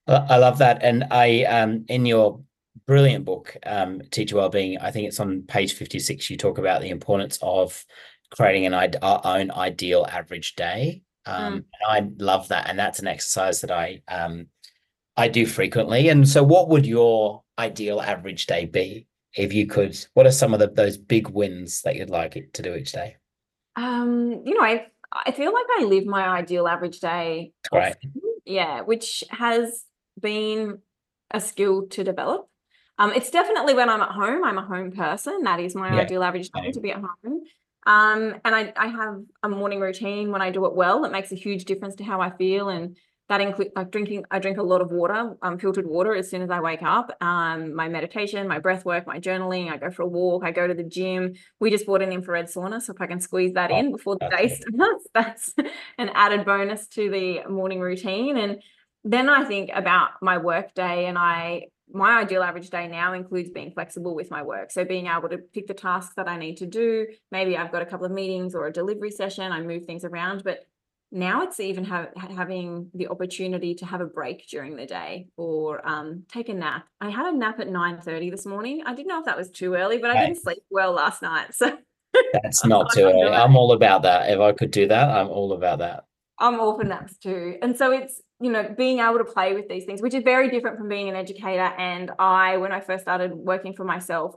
[0.06, 0.82] I love that.
[0.82, 2.40] And I um in your
[2.86, 6.90] brilliant book, um, Teacher Wellbeing, I think it's on page 56, you talk about the
[6.90, 7.84] importance of
[8.30, 11.02] creating an our own ideal average day.
[11.26, 11.64] Um, mm.
[11.86, 12.68] I love that.
[12.68, 14.46] And that's an exercise that I um
[15.20, 16.08] I do frequently.
[16.08, 19.94] And so, what would your ideal average day be if you could?
[20.14, 22.92] What are some of the, those big wins that you'd like it to do each
[22.92, 23.16] day?
[23.76, 27.52] Um, you know, I I feel like I live my ideal average day.
[27.70, 27.96] Right.
[28.46, 29.84] Yeah, which has
[30.18, 30.78] been
[31.30, 32.48] a skill to develop.
[32.98, 34.42] Um, it's definitely when I'm at home.
[34.42, 35.42] I'm a home person.
[35.42, 36.00] That is my yeah.
[36.00, 37.42] ideal average day to be at home.
[37.86, 41.04] Um, and I, I have a morning routine when I do it well.
[41.04, 42.96] It makes a huge difference to how I feel and
[43.30, 46.42] that includes like drinking i drink a lot of water um, filtered water as soon
[46.42, 50.02] as i wake up um, my meditation my breath work my journaling i go for
[50.02, 53.00] a walk i go to the gym we just bought an infrared sauna so if
[53.00, 55.54] i can squeeze that oh, in before the day starts that's
[55.96, 58.62] an added bonus to the morning routine and
[59.04, 61.62] then i think about my work day and i
[61.92, 64.70] my ideal average day now includes being flexible with my work.
[64.70, 67.06] So being able to pick the tasks that I need to do.
[67.32, 69.50] Maybe I've got a couple of meetings or a delivery session.
[69.50, 70.60] I move things around, but
[71.12, 75.86] now it's even have, having the opportunity to have a break during the day or
[75.86, 76.86] um, take a nap.
[77.00, 78.82] I had a nap at 9:30 this morning.
[78.86, 81.54] I didn't know if that was too early, but I didn't sleep well last night.
[81.54, 81.78] So
[82.42, 83.34] that's not too early.
[83.34, 84.30] I'm all about that.
[84.30, 86.04] If I could do that, I'm all about that.
[86.38, 87.56] I'm all for naps too.
[87.60, 90.48] And so it's, you know, being able to play with these things, which is very
[90.48, 91.74] different from being an educator.
[91.76, 94.34] And I, when I first started working for myself,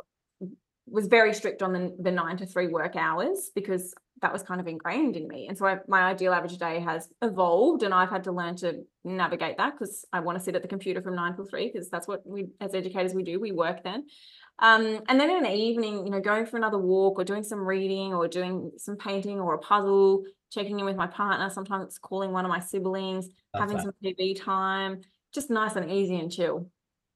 [0.88, 4.62] was very strict on the, the nine to three work hours because that was kind
[4.62, 5.48] of ingrained in me.
[5.48, 8.84] And so I, my ideal average day has evolved and I've had to learn to
[9.04, 11.89] navigate that because I want to sit at the computer from nine till three because
[11.89, 14.06] that's what we, as educators, we do, we work then.
[14.60, 17.60] Um, and then in the evening, you know, going for another walk or doing some
[17.60, 21.50] reading or doing some painting or a puzzle, checking in with my partner.
[21.50, 23.84] Sometimes it's calling one of my siblings, Love having that.
[23.84, 25.02] some TV time,
[25.34, 26.69] just nice and easy and chill.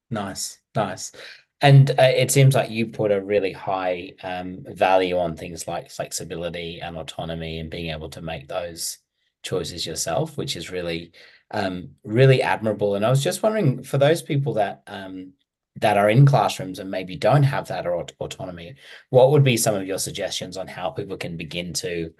[0.09, 1.11] Nice, nice.
[1.61, 5.89] And uh, it seems like you put a really high um, value on things like
[5.89, 8.99] flexibility and autonomy and being able to make those
[9.41, 11.13] choices yourself, which is really,
[11.51, 12.95] um, really admirable.
[12.95, 15.33] And I was just wondering for those people that um,
[15.79, 18.75] that are in classrooms and maybe don't have that or autonomy,
[19.09, 22.11] what would be some of your suggestions on how people can begin to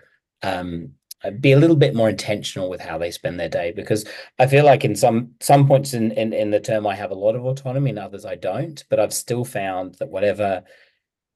[0.43, 0.91] um,
[1.39, 3.71] be a little bit more intentional with how they spend their day?
[3.71, 4.05] Because
[4.39, 7.15] I feel like in some some points in, in in the term I have a
[7.15, 8.83] lot of autonomy, and others I don't.
[8.89, 10.63] But I've still found that whatever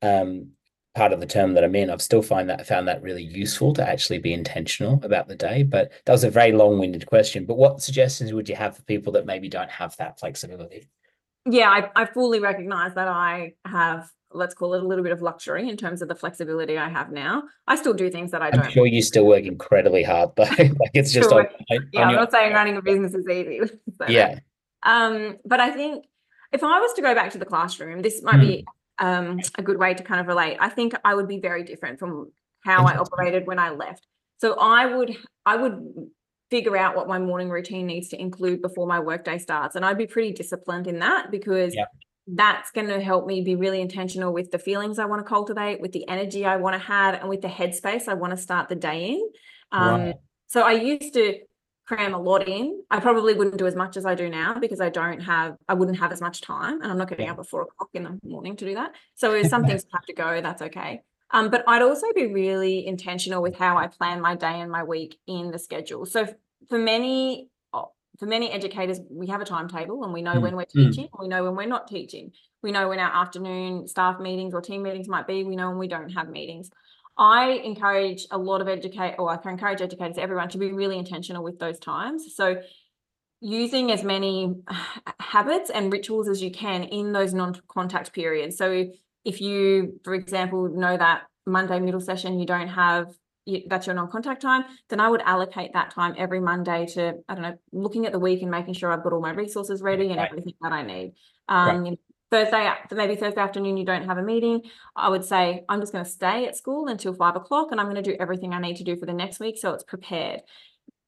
[0.02, 0.52] um,
[0.96, 3.74] part of the term that I'm in, I've still find that found that really useful
[3.74, 5.64] to actually be intentional about the day.
[5.64, 7.46] But that was a very long-winded question.
[7.46, 10.90] But what suggestions would you have for people that maybe don't have that flexibility?
[11.46, 15.22] yeah, I, I fully recognize that I have, let's call it a little bit of
[15.22, 17.44] luxury in terms of the flexibility I have now.
[17.68, 18.72] I still do things that I I'm don't.
[18.72, 20.44] sure you still work incredibly hard though.
[20.60, 23.60] like it's just on, yeah, I'm not saying running a business is easy.
[23.98, 24.40] so, yeah.
[24.84, 26.06] Um, but I think
[26.52, 28.42] if I was to go back to the classroom, this might mm.
[28.42, 28.66] be
[29.00, 30.58] um a good way to kind of relate.
[30.60, 32.32] I think I would be very different from
[32.64, 34.06] how I operated when I left.
[34.40, 36.10] So I would I would
[36.52, 39.76] figure out what my morning routine needs to include before my workday starts.
[39.76, 41.88] And I'd be pretty disciplined in that because yep.
[42.28, 45.82] That's going to help me be really intentional with the feelings I want to cultivate,
[45.82, 48.70] with the energy I want to have, and with the headspace I want to start
[48.70, 49.30] the day in.
[49.72, 50.16] Um, right.
[50.48, 51.40] So I used to
[51.86, 52.84] cram a lot in.
[52.90, 55.74] I probably wouldn't do as much as I do now because I don't have, I
[55.74, 58.20] wouldn't have as much time, and I'm not getting up at four o'clock in the
[58.24, 58.92] morning to do that.
[59.16, 61.02] So if some things have to go, that's okay.
[61.32, 64.84] Um, but I'd also be really intentional with how I plan my day and my
[64.84, 66.06] week in the schedule.
[66.06, 66.28] So
[66.70, 67.48] for many
[68.22, 70.44] for many educators, we have a timetable and we know mm.
[70.44, 70.90] when we're mm.
[70.92, 71.22] teaching, mm.
[71.22, 72.32] we know when we're not teaching.
[72.62, 75.80] We know when our afternoon staff meetings or team meetings might be, we know when
[75.80, 76.70] we don't have meetings.
[77.18, 81.00] I encourage a lot of educate or I can encourage educators, everyone to be really
[81.00, 82.36] intentional with those times.
[82.36, 82.62] So
[83.40, 84.54] using as many
[85.20, 88.56] habits and rituals as you can in those non-contact periods.
[88.56, 88.92] So
[89.26, 93.96] if you, for example, know that Monday middle session, you don't have you, that's your
[93.96, 98.06] non-contact time, then I would allocate that time every Monday to, I don't know, looking
[98.06, 100.30] at the week and making sure I've got all my resources ready and right.
[100.30, 101.14] everything that I need.
[101.50, 101.98] Um, you know,
[102.32, 104.62] Thursday, maybe Thursday afternoon, you don't have a meeting.
[104.96, 107.88] I would say, I'm just going to stay at school until five o'clock and I'm
[107.88, 109.58] going to do everything I need to do for the next week.
[109.58, 110.42] So it's prepared.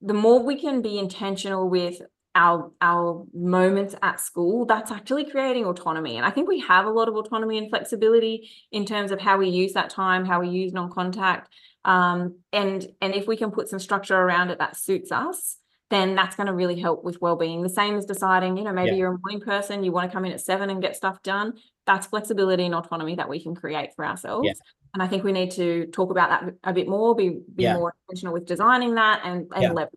[0.01, 2.01] The more we can be intentional with
[2.35, 6.89] our our moments at school that's actually creating autonomy and i think we have a
[6.89, 10.49] lot of autonomy and flexibility in terms of how we use that time how we
[10.49, 11.51] use non-contact
[11.85, 15.57] um, and and if we can put some structure around it that suits us
[15.89, 18.91] then that's going to really help with well-being the same as deciding you know maybe
[18.91, 18.95] yeah.
[18.95, 21.53] you're a morning person you want to come in at seven and get stuff done
[21.85, 24.53] that's flexibility and autonomy that we can create for ourselves yeah.
[24.95, 27.75] and i think we need to talk about that a bit more be, be yeah.
[27.75, 29.93] more intentional with designing that and, and leverage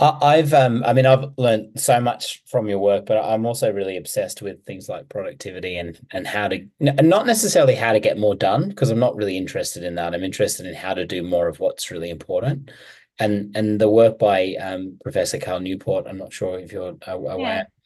[0.00, 3.96] I've um I mean I've learned so much from your work, but I'm also really
[3.96, 8.34] obsessed with things like productivity and and how to not necessarily how to get more
[8.34, 10.14] done because I'm not really interested in that.
[10.14, 12.72] I'm interested in how to do more of what's really important.
[13.20, 17.38] And and the work by um, Professor Cal Newport, I'm not sure if you're aware,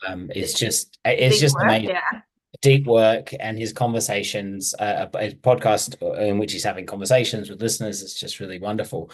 [0.02, 0.08] yeah.
[0.08, 1.88] um, is just it's just work, amazing.
[1.90, 2.20] Yeah.
[2.60, 8.02] Deep work and his conversations, uh, a podcast in which he's having conversations with listeners.
[8.02, 9.10] It's just really wonderful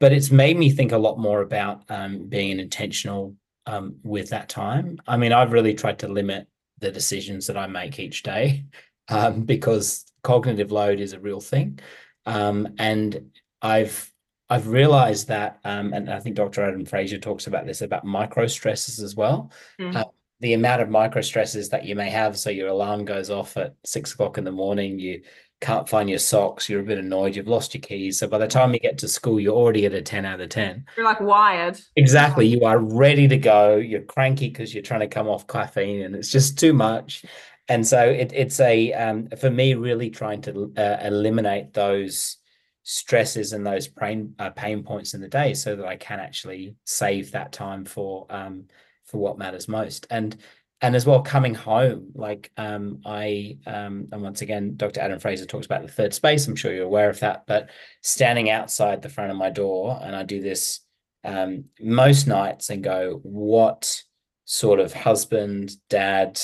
[0.00, 3.36] but it's made me think a lot more about um, being intentional
[3.66, 4.98] um, with that time.
[5.06, 8.64] I mean, I've really tried to limit the decisions that I make each day
[9.08, 11.78] um, because cognitive load is a real thing,
[12.26, 13.30] um, and
[13.62, 14.10] I've
[14.48, 16.62] I've realized that, um, and I think Dr.
[16.62, 19.52] Adam Fraser talks about this about micro stresses as well.
[19.80, 19.94] Mm.
[19.94, 20.04] Uh,
[20.40, 22.38] the amount of micro stresses that you may have.
[22.38, 24.98] So your alarm goes off at six o'clock in the morning.
[24.98, 25.22] You
[25.60, 26.68] can't find your socks.
[26.68, 27.36] You're a bit annoyed.
[27.36, 28.18] You've lost your keys.
[28.18, 30.48] So by the time you get to school, you're already at a 10 out of
[30.48, 30.86] 10.
[30.96, 31.78] You're like wired.
[31.96, 32.46] Exactly.
[32.46, 33.76] You are ready to go.
[33.76, 37.24] You're cranky because you're trying to come off caffeine and it's just too much.
[37.68, 42.38] And so it, it's a, um, for me, really trying to uh, eliminate those
[42.82, 46.74] stresses and those pain uh, pain points in the day so that I can actually
[46.84, 48.64] save that time for um
[49.04, 50.36] for what matters most and
[50.82, 55.00] and as well coming home like um I um and once again Dr.
[55.00, 57.70] Adam Fraser talks about the third space I'm sure you're aware of that but
[58.02, 60.80] standing outside the front of my door and I do this
[61.24, 64.02] um most nights and go what
[64.44, 66.40] sort of husband dad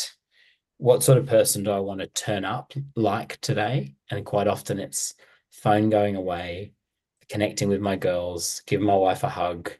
[0.78, 4.78] what sort of person do I want to turn up like today and quite often
[4.78, 5.14] it's
[5.56, 6.72] phone going away,
[7.28, 9.72] connecting with my girls, giving my wife a hug,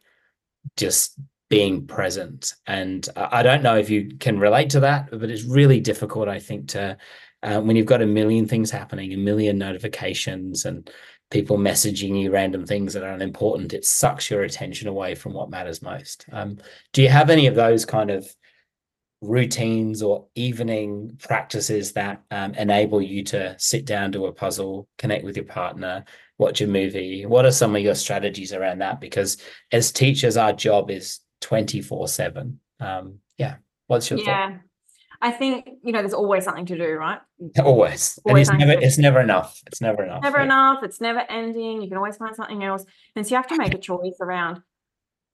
[0.77, 2.54] just being present.
[2.66, 6.40] And I don't know if you can relate to that, but it's really difficult, I
[6.40, 6.96] think, to
[7.42, 10.90] uh, when you've got a million things happening, a million notifications, and
[11.30, 15.50] people messaging you random things that are unimportant, it sucks your attention away from what
[15.50, 16.24] matters most.
[16.32, 16.59] Um,
[16.92, 18.26] do you have any of those kind of
[19.22, 25.24] routines or evening practices that um, enable you to sit down to a puzzle, connect
[25.24, 26.04] with your partner,
[26.38, 27.26] watch a movie?
[27.26, 29.00] What are some of your strategies around that?
[29.00, 29.37] Because
[29.72, 32.61] as teachers, our job is 24 7.
[32.81, 33.57] Um, yeah.
[33.87, 34.51] What's your yeah.
[34.51, 34.61] Thought?
[35.20, 37.20] I think you know there's always something to do, right?
[37.59, 39.61] Always, always and it's never it's never enough.
[39.66, 40.22] It's never enough.
[40.22, 40.44] Never yeah.
[40.44, 40.83] enough.
[40.83, 41.83] It's never ending.
[41.83, 44.61] You can always find something else, and so you have to make a choice around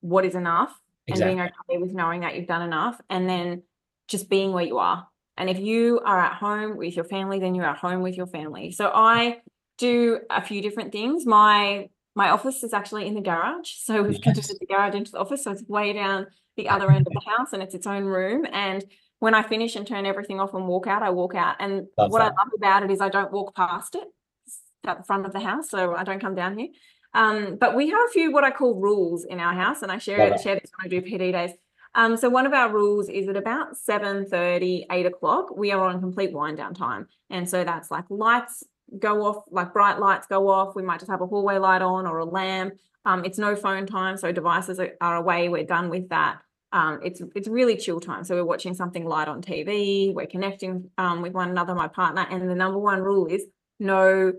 [0.01, 1.33] what is enough exactly.
[1.33, 3.63] and being okay with knowing that you've done enough, and then
[4.09, 5.07] just being where you are.
[5.37, 8.27] And if you are at home with your family, then you're at home with your
[8.27, 8.71] family.
[8.71, 9.41] So I
[9.79, 11.27] do a few different things.
[11.27, 13.71] My my office is actually in the garage.
[13.71, 15.45] So we've converted the garage into the office.
[15.45, 18.47] So it's way down the other end of the house and it's its own room.
[18.53, 18.85] And
[19.19, 21.57] when I finish and turn everything off and walk out, I walk out.
[21.61, 22.33] And love what that.
[22.33, 24.05] I love about it is I don't walk past it.
[24.47, 25.71] It's at the front of the house.
[25.71, 26.69] So I don't come down here.
[27.15, 29.99] Um, but we have a few what I call rules in our house, and I
[29.99, 31.51] share, it, share this when I do PD days.
[31.95, 35.85] Um, so one of our rules is at about 7 30, 8 o'clock, we are
[35.85, 37.07] on complete wind down time.
[37.29, 38.65] And so that's like lights
[38.99, 40.75] go off, like bright lights go off.
[40.75, 42.75] We might just have a hallway light on or a lamp.
[43.05, 45.49] Um, it's no phone time, so devices are, are away.
[45.49, 46.39] We're done with that.
[46.73, 48.25] Um, it's it's really chill time.
[48.25, 50.15] So we're watching something light on TV.
[50.15, 52.27] We're connecting um, with one another, my partner.
[52.31, 53.45] And the number one rule is
[53.79, 54.33] no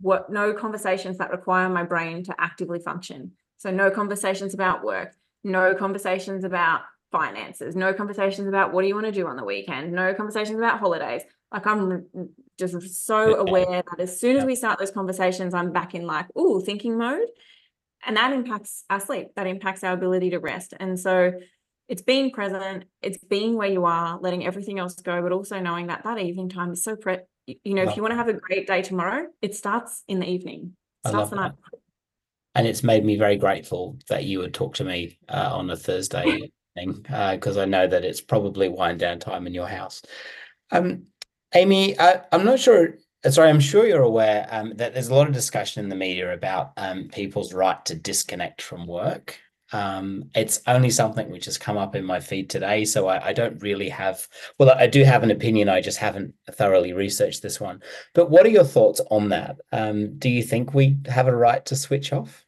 [0.00, 3.32] what no conversations that require my brain to actively function.
[3.58, 6.82] So no conversations about work, no conversations about
[7.12, 10.58] finances, no conversations about what do you want to do on the weekend, no conversations
[10.58, 11.22] about holidays.
[11.52, 12.06] Like I'm
[12.58, 16.26] just so aware that as soon as we start those conversations, I'm back in like,
[16.34, 17.28] oh, thinking mode.
[18.06, 20.74] And that impacts our sleep, that impacts our ability to rest.
[20.78, 21.32] And so
[21.88, 25.88] it's being present, it's being where you are, letting everything else go, but also knowing
[25.88, 28.32] that that evening time is so pre you know, if you want to have a
[28.32, 30.76] great day tomorrow, it starts in the evening.
[31.04, 31.52] It starts the night.
[32.56, 35.76] And it's made me very grateful that you would talk to me uh, on a
[35.76, 40.02] Thursday evening because uh, I know that it's probably wind down time in your house.
[40.72, 41.04] Um,
[41.54, 42.94] Amy, I, am not sure.
[43.28, 46.32] Sorry, I'm sure you're aware um, that there's a lot of discussion in the media
[46.32, 49.38] about um, people's right to disconnect from work.
[49.72, 53.32] Um, it's only something which has come up in my feed today, so I, I,
[53.32, 54.28] don't really have.
[54.58, 55.68] Well, I do have an opinion.
[55.68, 57.82] I just haven't thoroughly researched this one.
[58.14, 59.56] But what are your thoughts on that?
[59.72, 62.44] Um, do you think we have a right to switch off?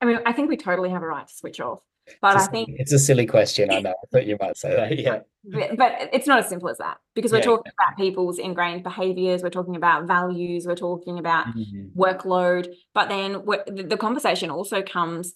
[0.00, 1.80] I mean, I think we totally have a right to switch off.
[2.20, 3.70] But I think it's a silly question.
[3.70, 3.90] I know.
[3.90, 5.22] I thought you might say that.
[5.44, 5.74] Yeah.
[5.76, 7.44] But, it's not as simple as that because we're yeah.
[7.44, 9.42] talking about people's ingrained behaviors.
[9.42, 10.66] We're talking about values.
[10.68, 12.00] We're talking about mm-hmm.
[12.00, 12.72] workload.
[12.94, 13.44] But then
[13.88, 15.34] the conversation also comes.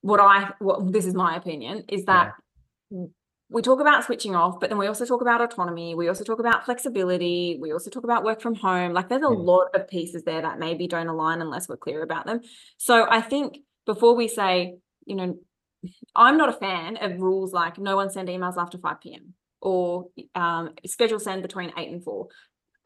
[0.00, 2.32] What I, what this is my opinion, is that
[2.90, 3.06] yeah.
[3.50, 5.96] we talk about switching off, but then we also talk about autonomy.
[5.96, 7.58] We also talk about flexibility.
[7.60, 8.92] We also talk about work from home.
[8.92, 9.44] Like there's a mm.
[9.44, 12.42] lot of pieces there that maybe don't align unless we're clear about them.
[12.76, 15.38] So I think before we say, you know,
[16.14, 19.34] I'm not a fan of rules like no one send emails after 5 p.m.
[19.60, 22.26] or um, schedule send between 8 and 4.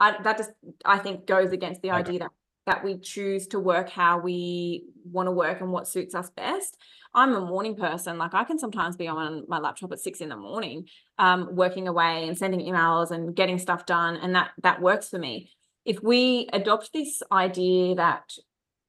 [0.00, 0.50] I, that just,
[0.84, 1.98] I think, goes against the okay.
[1.98, 2.30] idea that
[2.66, 6.76] that we choose to work how we want to work and what suits us best.
[7.14, 8.18] I'm a morning person.
[8.18, 10.86] Like I can sometimes be on my laptop at six in the morning,
[11.18, 15.18] um, working away and sending emails and getting stuff done, and that that works for
[15.18, 15.50] me.
[15.84, 18.32] If we adopt this idea that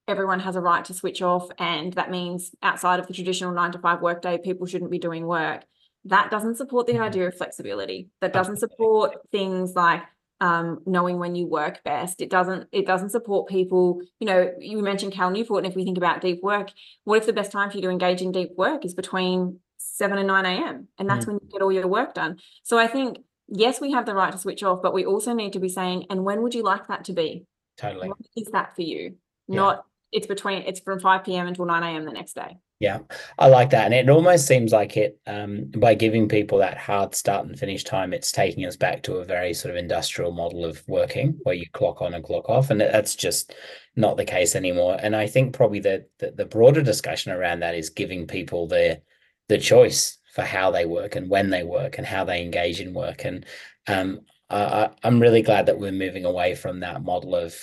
[0.07, 3.71] everyone has a right to switch off and that means outside of the traditional nine
[3.71, 5.63] to five workday people shouldn't be doing work
[6.05, 7.03] that doesn't support the mm-hmm.
[7.03, 10.03] idea of flexibility that doesn't support things like
[10.43, 12.21] um, knowing when you work best.
[12.21, 14.01] It doesn't it doesn't support people.
[14.19, 16.69] You know, you mentioned Cal Newport, and if we think about deep work,
[17.05, 20.17] what if the best time for you to engage in deep work is between seven
[20.17, 20.89] and nine a.m.
[20.97, 21.29] and that's mm.
[21.29, 22.39] when you get all your work done.
[22.63, 25.53] So I think yes, we have the right to switch off, but we also need
[25.53, 27.45] to be saying, and when would you like that to be?
[27.77, 28.09] Totally.
[28.09, 29.15] What is that for you?
[29.47, 29.55] Yeah.
[29.55, 31.47] Not it's between it's from 5 p.m.
[31.47, 32.05] until 9 a.m.
[32.05, 32.57] the next day.
[32.79, 32.99] Yeah,
[33.39, 33.85] I like that.
[33.85, 37.83] And it almost seems like it um, by giving people that hard start and finish
[37.83, 41.55] time, it's taking us back to a very sort of industrial model of working where
[41.55, 42.69] you clock on and clock off.
[42.69, 43.55] And that's just
[43.95, 44.97] not the case anymore.
[45.01, 49.01] And I think probably the, the, the broader discussion around that is giving people the
[49.49, 52.93] the choice for how they work and when they work and how they engage in
[52.93, 53.23] work.
[53.23, 53.45] And
[53.87, 57.55] um, I, I'm really glad that we're moving away from that model of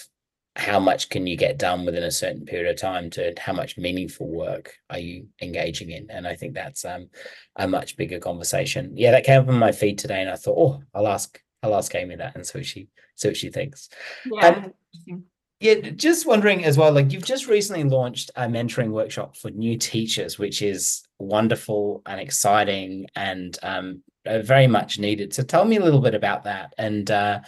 [0.56, 3.78] how much can you get done within a certain period of time to how much
[3.78, 6.10] meaningful work are you engaging in?
[6.10, 7.08] And i think that's um,
[7.56, 8.96] a much bigger conversation.
[8.96, 11.76] Yeah that came up on my feed today and i thought oh i'll ask i'll
[11.76, 13.88] ask amy that and see what she see what she thinks.
[14.26, 14.70] Yeah
[15.10, 15.24] um,
[15.60, 19.78] yeah just wondering as well like you've just recently launched a mentoring workshop for new
[19.78, 25.32] teachers which is wonderful and exciting and um, uh, very much needed.
[25.32, 27.40] So tell me a little bit about that and uh,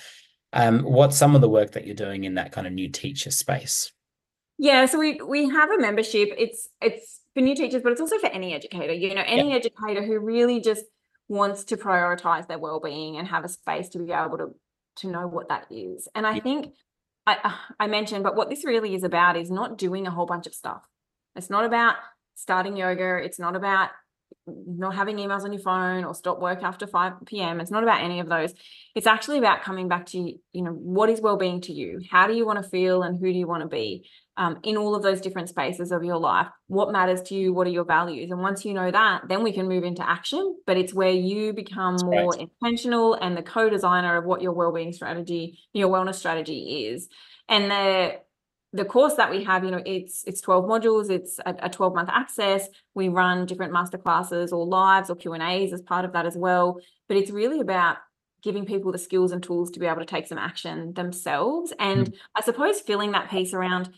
[0.53, 3.31] um, what's some of the work that you're doing in that kind of new teacher
[3.31, 3.93] space?
[4.59, 6.31] Yeah, so we we have a membership.
[6.37, 8.93] It's it's for new teachers, but it's also for any educator.
[8.93, 9.57] You know, any yeah.
[9.57, 10.85] educator who really just
[11.29, 14.55] wants to prioritize their well-being and have a space to be able to
[14.97, 16.09] to know what that is.
[16.15, 16.43] And I yeah.
[16.43, 16.75] think
[17.27, 20.47] I I mentioned, but what this really is about is not doing a whole bunch
[20.47, 20.83] of stuff.
[21.35, 21.97] It's not about
[22.35, 23.17] starting yoga.
[23.17, 23.91] It's not about
[24.47, 27.61] not having emails on your phone or stop work after 5 p.m.
[27.61, 28.53] It's not about any of those.
[28.95, 32.01] It's actually about coming back to, you know, what is well-being to you?
[32.11, 34.77] How do you want to feel and who do you want to be um, in
[34.77, 36.49] all of those different spaces of your life?
[36.67, 37.53] What matters to you?
[37.53, 38.31] What are your values?
[38.31, 40.57] And once you know that, then we can move into action.
[40.67, 42.49] But it's where you become That's more right.
[42.63, 47.09] intentional and the co-designer of what your well-being strategy, your wellness strategy is.
[47.49, 48.21] And the
[48.73, 51.95] the course that we have, you know, it's it's 12 modules, it's a, a 12
[51.95, 52.69] month access.
[52.95, 56.37] We run different masterclasses or lives or Q and A's as part of that as
[56.37, 56.81] well.
[57.09, 57.99] But it's really about
[58.43, 61.73] giving people the skills and tools to be able to take some action themselves.
[61.79, 62.15] And mm.
[62.35, 63.91] I suppose filling that piece around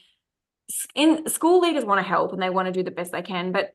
[0.94, 3.52] in school leaders want to help and they want to do the best they can,
[3.52, 3.74] but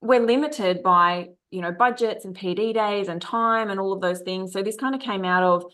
[0.00, 4.20] we're limited by you know budgets and PD days and time and all of those
[4.20, 4.52] things.
[4.52, 5.64] So this kind of came out of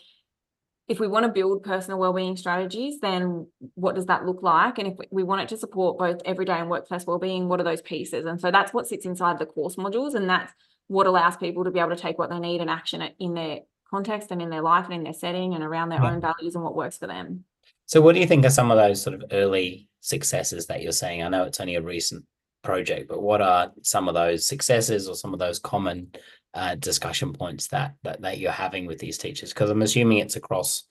[0.86, 4.78] if we want to build personal wellbeing strategies, then what does that look like?
[4.78, 7.80] And if we want it to support both everyday and workplace wellbeing, what are those
[7.80, 8.26] pieces?
[8.26, 10.52] And so that's what sits inside the course modules, and that's
[10.88, 13.32] what allows people to be able to take what they need and action it in
[13.34, 16.54] their context and in their life and in their setting and around their own values
[16.54, 17.44] and what works for them.
[17.86, 20.92] So, what do you think are some of those sort of early successes that you're
[20.92, 21.22] seeing?
[21.22, 22.24] I know it's only a recent
[22.62, 26.12] project, but what are some of those successes or some of those common
[26.54, 29.52] uh, discussion points that, that that you're having with these teachers?
[29.52, 30.84] Because I'm assuming it's across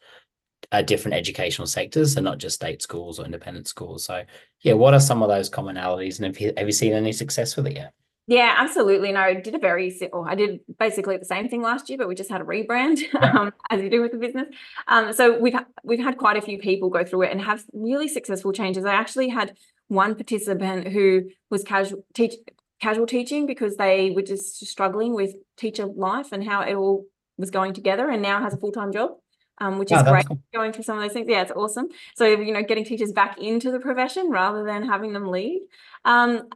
[0.71, 4.05] uh, different educational sectors and not just state schools or independent schools.
[4.05, 4.23] So,
[4.61, 7.55] yeah, what are some of those commonalities, and have you have you seen any success
[7.55, 7.93] with it yet?
[8.25, 9.11] Yeah, absolutely.
[9.11, 10.25] No, I did a very simple.
[10.25, 13.51] I did basically the same thing last year, but we just had a rebrand, um,
[13.69, 14.47] as you do with the business.
[14.87, 18.07] Um, so we've we've had quite a few people go through it and have really
[18.07, 18.85] successful changes.
[18.85, 19.57] I actually had
[19.89, 22.35] one participant who was casual teach
[22.83, 27.05] casual teaching because they were just struggling with teacher life and how it all
[27.37, 29.11] was going together and now has a full-time job
[29.59, 30.41] um, which is oh, great cool.
[30.53, 31.27] going through some of those things.
[31.29, 31.87] Yeah it's awesome.
[32.15, 35.61] So you know getting teachers back into the profession rather than having them leave.
[36.05, 36.49] Um,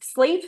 [0.00, 0.42] sleep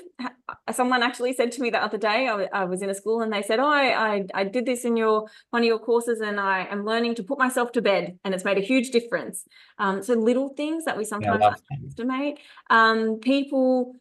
[0.73, 3.31] someone actually said to me the other day I, I was in a school and
[3.31, 6.41] they said oh I, I, I did this in your one of your courses and
[6.41, 9.45] i am learning to put myself to bed and it's made a huge difference.
[9.79, 12.39] Um, so little things that we sometimes yeah, underestimate.
[12.71, 13.95] Um, people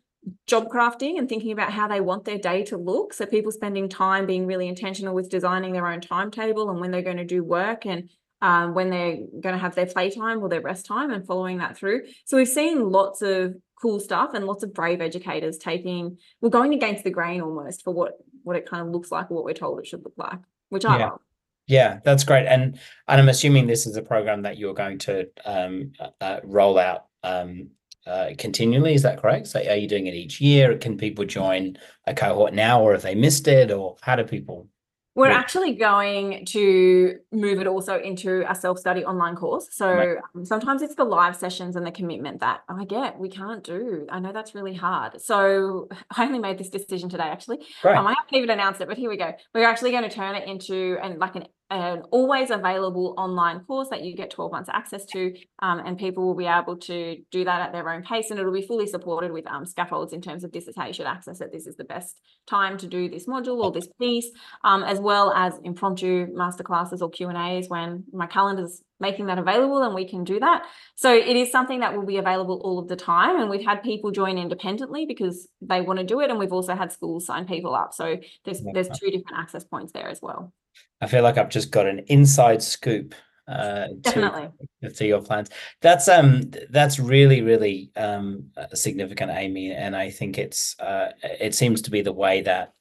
[0.47, 3.13] job crafting and thinking about how they want their day to look.
[3.13, 7.01] So people spending time being really intentional with designing their own timetable and when they're
[7.01, 8.09] going to do work and
[8.41, 11.77] um, when they're going to have their playtime or their rest time and following that
[11.77, 12.03] through.
[12.25, 16.73] So we've seen lots of cool stuff and lots of brave educators taking, we're going
[16.73, 19.53] against the grain almost for what what it kind of looks like or what we're
[19.53, 21.09] told it should look like, which I yeah.
[21.09, 21.21] love.
[21.67, 22.45] Yeah, that's great.
[22.45, 26.77] And and I'm assuming this is a program that you're going to um, uh, roll
[26.77, 27.69] out um,
[28.05, 28.93] uh, continually.
[28.93, 29.47] Is that correct?
[29.47, 30.77] So are you doing it each year?
[30.77, 34.69] Can people join a cohort now, or if they missed it, or how do people?
[35.15, 39.69] We're actually going to move it also into a self-study online course.
[39.71, 40.17] So right.
[40.35, 44.07] um, sometimes it's the live sessions and the commitment that I get we can't do.
[44.11, 45.21] I know that's really hard.
[45.21, 45.87] So
[46.17, 47.59] I only made this decision today, actually.
[47.81, 47.95] Right.
[47.95, 49.31] Um, I haven't even announced it, but here we go.
[49.53, 53.89] We're actually going to turn it into and like an an always available online course
[53.89, 57.43] that you get 12 months access to um, and people will be able to do
[57.43, 60.43] that at their own pace and it'll be fully supported with um, scaffolds in terms
[60.43, 63.87] of dissertation access that this is the best time to do this module or this
[63.99, 64.29] piece
[64.63, 69.39] um, as well as impromptu masterclasses or Q and A's when my calendar's making that
[69.39, 70.63] available and we can do that.
[70.95, 73.81] So it is something that will be available all of the time and we've had
[73.81, 77.45] people join independently because they want to do it and we've also had schools sign
[77.47, 77.93] people up.
[77.93, 80.53] So there's there's two different access points there as well
[81.01, 83.13] I feel like I've just got an inside scoop
[83.47, 84.49] uh definitely.
[84.81, 85.49] to, to your plans.
[85.81, 91.83] That's um that's really really um significant amy and i think it's uh it seems
[91.83, 92.73] to be the way that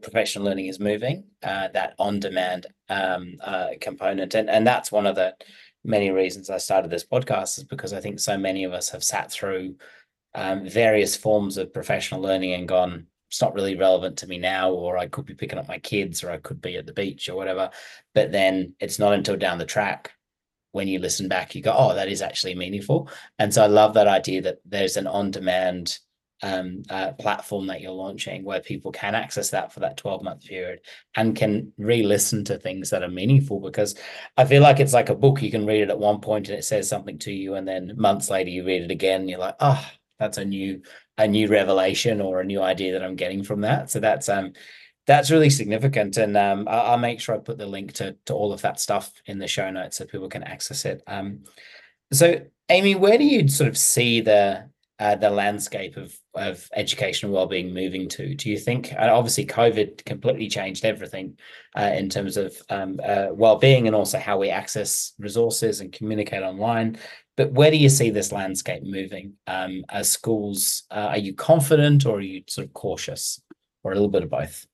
[0.00, 4.34] professional learning is moving uh that on demand um uh component.
[4.34, 5.34] And and that's one of the
[5.84, 9.02] many reasons i started this podcast is because i think so many of us have
[9.02, 9.74] sat through
[10.36, 14.70] um, various forms of professional learning and gone it's not really relevant to me now,
[14.70, 17.28] or I could be picking up my kids, or I could be at the beach
[17.28, 17.70] or whatever.
[18.14, 20.12] But then it's not until down the track
[20.76, 23.08] when you listen back, you go, oh, that is actually meaningful.
[23.38, 25.98] And so I love that idea that there's an on demand
[26.42, 30.44] um, uh, platform that you're launching where people can access that for that 12 month
[30.44, 30.80] period
[31.16, 33.96] and can re listen to things that are meaningful because
[34.36, 35.40] I feel like it's like a book.
[35.40, 37.94] You can read it at one point and it says something to you, and then
[37.96, 39.82] months later you read it again and you're like, oh,
[40.18, 40.82] that's a new
[41.18, 43.90] a new revelation or a new idea that I'm getting from that.
[43.90, 44.52] So that's um
[45.06, 48.34] that's really significant, and um, I'll, I'll, make sure I put the link to to
[48.34, 51.02] all of that stuff in the show notes so people can access it.
[51.06, 51.44] Um,
[52.12, 57.26] so Amy, where do you sort of see the uh, the landscape of of education
[57.26, 58.34] and well-being moving to?
[58.34, 58.92] Do you think?
[58.98, 61.38] obviously, COVID completely changed everything
[61.78, 66.42] uh, in terms of um, uh, well-being and also how we access resources and communicate
[66.42, 66.98] online.
[67.36, 69.34] But where do you see this landscape moving?
[69.46, 73.40] Um, as schools, uh, are you confident or are you sort of cautious,
[73.84, 74.66] or a little bit of both?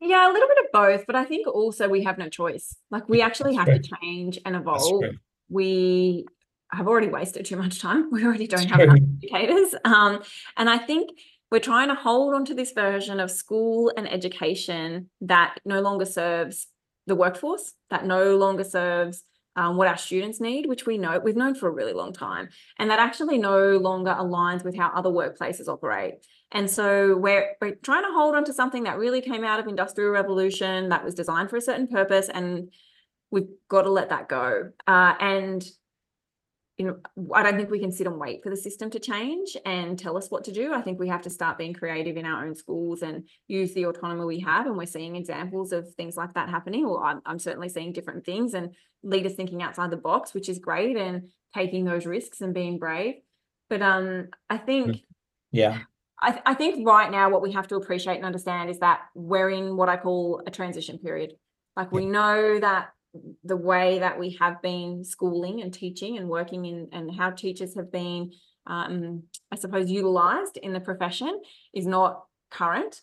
[0.00, 2.76] Yeah, a little bit of both, but I think also we have no choice.
[2.90, 5.04] Like we actually have to change and evolve.
[5.48, 6.26] We
[6.72, 8.10] have already wasted too much time.
[8.12, 9.74] We already don't have enough educators.
[9.84, 10.22] Um,
[10.56, 11.10] and I think
[11.50, 16.04] we're trying to hold on to this version of school and education that no longer
[16.04, 16.66] serves
[17.06, 19.22] the workforce, that no longer serves
[19.56, 22.48] um, what our students need, which we know we've known for a really long time,
[22.78, 26.14] and that actually no longer aligns with how other workplaces operate.
[26.52, 29.66] And so we're we're trying to hold on to something that really came out of
[29.66, 32.70] industrial revolution that was designed for a certain purpose, and
[33.30, 34.70] we've got to let that go.
[34.86, 35.64] Uh, and
[36.76, 39.56] you know, I don't think we can sit and wait for the system to change
[39.64, 40.74] and tell us what to do.
[40.74, 43.86] I think we have to start being creative in our own schools and use the
[43.86, 44.66] autonomy we have.
[44.66, 48.24] And we're seeing examples of things like that happening, or I'm, I'm certainly seeing different
[48.24, 52.52] things and leaders thinking outside the box, which is great, and taking those risks and
[52.52, 53.16] being brave.
[53.70, 55.02] But um, I think, mm.
[55.52, 55.78] yeah,
[56.20, 59.02] I, th- I think right now what we have to appreciate and understand is that
[59.14, 61.34] we're in what I call a transition period.
[61.76, 62.93] Like we know that
[63.44, 67.74] the way that we have been schooling and teaching and working in and how teachers
[67.74, 68.32] have been
[68.66, 71.40] um, i suppose utilized in the profession
[71.74, 73.02] is not current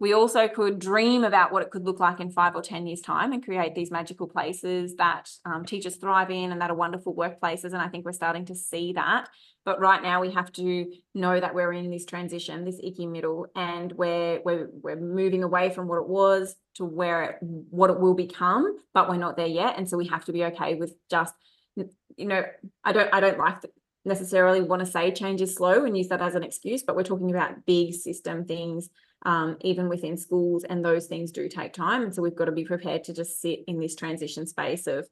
[0.00, 3.02] we also could dream about what it could look like in five or 10 years'
[3.02, 7.14] time and create these magical places that um, teachers thrive in and that are wonderful
[7.14, 7.66] workplaces.
[7.66, 9.28] And I think we're starting to see that.
[9.66, 13.48] But right now we have to know that we're in this transition, this icky middle,
[13.54, 18.00] and we're we're we're moving away from what it was to where it, what it
[18.00, 19.76] will become, but we're not there yet.
[19.76, 21.34] And so we have to be okay with just,
[21.76, 21.90] you
[22.24, 22.42] know,
[22.82, 23.70] I don't I don't like the,
[24.06, 27.02] necessarily want to say change is slow and use that as an excuse, but we're
[27.02, 28.88] talking about big system things
[29.26, 32.02] um, even within schools, and those things do take time.
[32.02, 35.08] And so we've got to be prepared to just sit in this transition space of,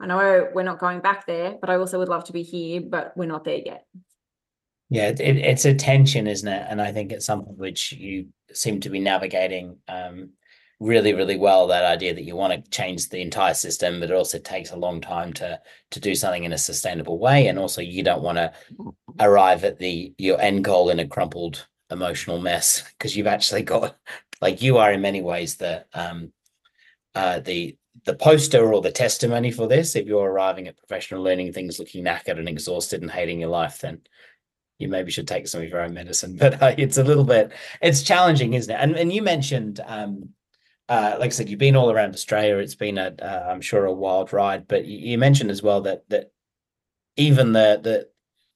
[0.00, 2.80] I know we're not going back there, but I also would love to be here,
[2.80, 3.86] but we're not there yet.
[4.90, 6.66] Yeah, it, it's a tension, isn't it?
[6.68, 10.30] And I think it's something which you seem to be navigating um,
[10.78, 11.68] really, really well.
[11.68, 14.76] That idea that you want to change the entire system, but it also takes a
[14.76, 15.60] long time to
[15.92, 18.52] to do something in a sustainable way, and also you don't want to
[19.20, 23.96] arrive at the your end goal in a crumpled emotional mess because you've actually got
[24.40, 26.32] like you are in many ways the um
[27.14, 31.52] uh the the poster or the testimony for this if you're arriving at professional learning
[31.52, 34.00] things looking knackered and exhausted and hating your life then
[34.78, 37.52] you maybe should take some of your own medicine but uh, it's a little bit
[37.80, 40.30] it's challenging isn't it and and you mentioned um
[40.86, 42.58] uh, like I said, you've been all around Australia.
[42.58, 44.68] It's been a, uh, I'm sure, a wild ride.
[44.68, 46.30] But you, you, mentioned as well that that
[47.16, 48.08] even the the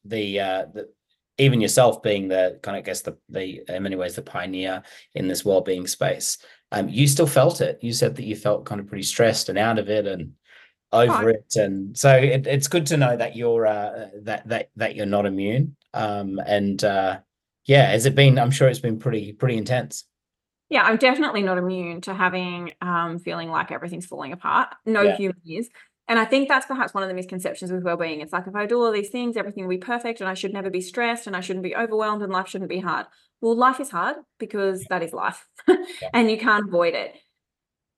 [0.05, 0.91] the uh, the
[1.39, 4.83] even yourself being the kind of I guess the the in many ways the pioneer
[5.15, 6.39] in this well-being space,
[6.73, 7.79] um, you still felt it.
[7.83, 10.33] You said that you felt kind of pretty stressed and out of it and
[10.93, 14.97] over it, and so it, it's good to know that you're uh, that that that
[14.97, 15.77] you're not immune.
[15.95, 17.21] Um, and uh,
[17.67, 18.39] yeah, has it been?
[18.39, 20.05] I'm sure it's been pretty pretty intense.
[20.71, 24.69] Yeah, I'm definitely not immune to having um feeling like everything's falling apart.
[24.85, 25.17] No Yeah.
[25.17, 25.71] human is.
[26.09, 28.21] And I think that's perhaps one of the misconceptions with well-being.
[28.21, 30.55] It's like if I do all these things, everything will be perfect and I should
[30.55, 33.07] never be stressed and I shouldn't be overwhelmed and life shouldn't be hard.
[33.43, 35.47] Well, life is hard because that is life
[36.15, 37.15] and you can't avoid it.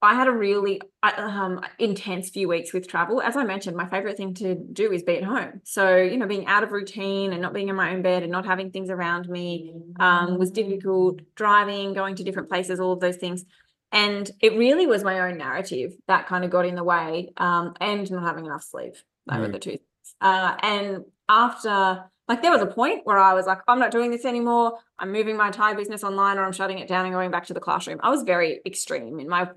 [0.03, 3.21] I had a really um, intense few weeks with travel.
[3.21, 5.61] As I mentioned, my favorite thing to do is be at home.
[5.63, 8.31] So, you know, being out of routine and not being in my own bed and
[8.31, 11.21] not having things around me um, was difficult.
[11.35, 13.45] Driving, going to different places, all of those things.
[13.91, 17.73] And it really was my own narrative that kind of got in the way um,
[17.81, 18.95] and not having enough sleep.
[19.27, 19.41] That mm.
[19.41, 20.15] were the two things.
[20.19, 24.09] Uh, and after like there was a point where I was like, I'm not doing
[24.09, 24.79] this anymore.
[24.97, 27.53] I'm moving my entire business online or I'm shutting it down and going back to
[27.53, 27.99] the classroom.
[28.03, 29.49] I was very extreme in my,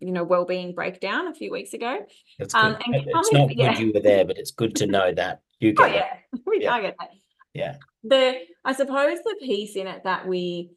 [0.00, 1.98] you know, well-being breakdown a few weeks ago.
[2.38, 2.64] That's good.
[2.64, 3.78] Um, it's not good yeah.
[3.78, 6.16] you were there, but it's good to know that you get oh, yeah.
[6.46, 6.80] we yeah.
[6.80, 7.10] get that.
[7.52, 7.76] Yeah.
[8.02, 10.70] The I suppose the piece in it that we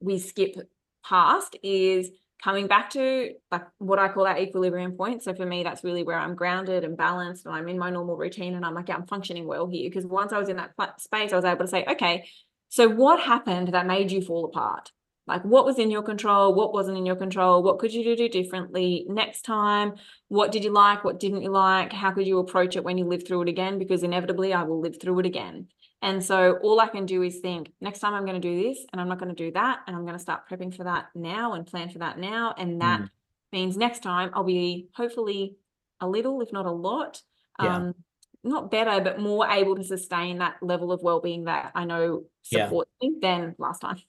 [0.00, 0.56] we skip
[1.04, 2.10] past is
[2.42, 5.22] coming back to like what I call that equilibrium point.
[5.22, 8.16] So for me, that's really where I'm grounded and balanced and I'm in my normal
[8.16, 9.88] routine and I'm like, yeah, I'm functioning well here.
[9.88, 12.26] Because once I was in that space, I was able to say, okay,
[12.68, 14.90] so what happened that made you fall apart?
[15.26, 16.54] Like what was in your control?
[16.54, 17.62] What wasn't in your control?
[17.62, 19.94] What could you do differently next time?
[20.28, 21.02] What did you like?
[21.02, 21.94] What didn't you like?
[21.94, 23.78] How could you approach it when you live through it again?
[23.78, 25.68] Because inevitably I will live through it again.
[26.04, 28.84] And so all I can do is think, next time I'm going to do this
[28.92, 29.80] and I'm not going to do that.
[29.86, 32.54] And I'm going to start prepping for that now and plan for that now.
[32.58, 33.08] And that mm.
[33.52, 35.56] means next time I'll be hopefully
[36.00, 37.22] a little, if not a lot,
[37.60, 37.76] yeah.
[37.76, 37.94] um,
[38.42, 42.90] not better, but more able to sustain that level of well-being that I know supports
[43.00, 43.08] yeah.
[43.08, 44.02] me than last time.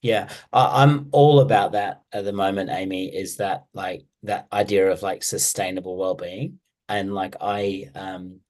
[0.00, 5.02] Yeah, I'm all about that at the moment, Amy, is that like that idea of
[5.02, 6.58] like sustainable well-being.
[6.88, 8.40] And like I um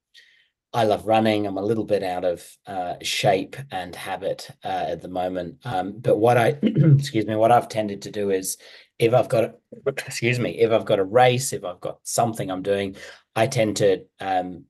[0.75, 1.47] I love running.
[1.47, 5.59] I'm a little bit out of uh, shape and habit uh, at the moment.
[5.65, 8.57] Um, but what I, excuse me, what I've tended to do is
[8.99, 9.57] if I've got,
[9.87, 12.97] excuse me, if I've got a race, if I've got something I'm doing,
[13.37, 14.65] I tend to um,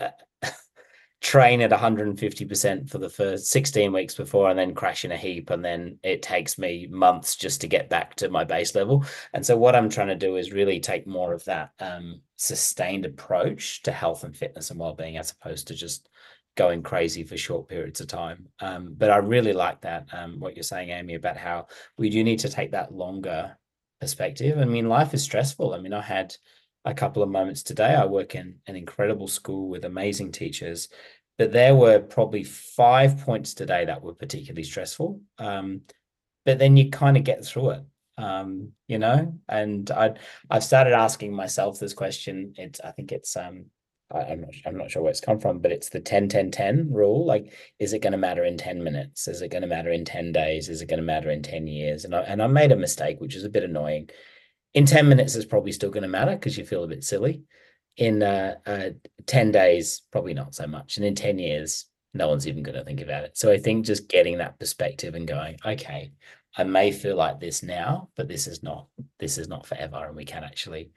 [0.00, 0.08] uh,
[1.20, 5.50] train at 150% for the first 16 weeks before and then crash in a heap
[5.50, 9.44] and then it takes me months just to get back to my base level and
[9.46, 13.82] so what i'm trying to do is really take more of that um, sustained approach
[13.82, 16.08] to health and fitness and well-being as opposed to just
[16.56, 20.56] going crazy for short periods of time um, but i really like that um, what
[20.56, 21.66] you're saying amy about how
[21.98, 23.56] we do need to take that longer
[24.00, 26.34] perspective i mean life is stressful i mean i had
[26.84, 27.94] a couple of moments today.
[27.94, 30.88] I work in an incredible school with amazing teachers,
[31.38, 35.20] but there were probably five points today that were particularly stressful.
[35.38, 35.82] Um,
[36.44, 37.82] but then you kind of get through it,
[38.18, 39.38] um, you know.
[39.48, 40.14] And I
[40.50, 42.54] I've started asking myself this question.
[42.56, 43.66] It's I think it's um
[44.12, 46.50] I, am not I'm not sure where it's come from, but it's the 10 10
[46.50, 47.26] 10 rule.
[47.26, 49.28] Like, is it going to matter in 10 minutes?
[49.28, 50.68] Is it going to matter in 10 days?
[50.68, 52.04] Is it going to matter in 10 years?
[52.04, 54.10] And I and I made a mistake, which is a bit annoying
[54.74, 57.42] in 10 minutes it's probably still going to matter because you feel a bit silly
[57.96, 58.90] in uh, uh,
[59.26, 62.84] 10 days probably not so much and in 10 years no one's even going to
[62.84, 66.12] think about it so i think just getting that perspective and going okay
[66.56, 68.86] i may feel like this now but this is not
[69.18, 70.90] this is not forever and we can actually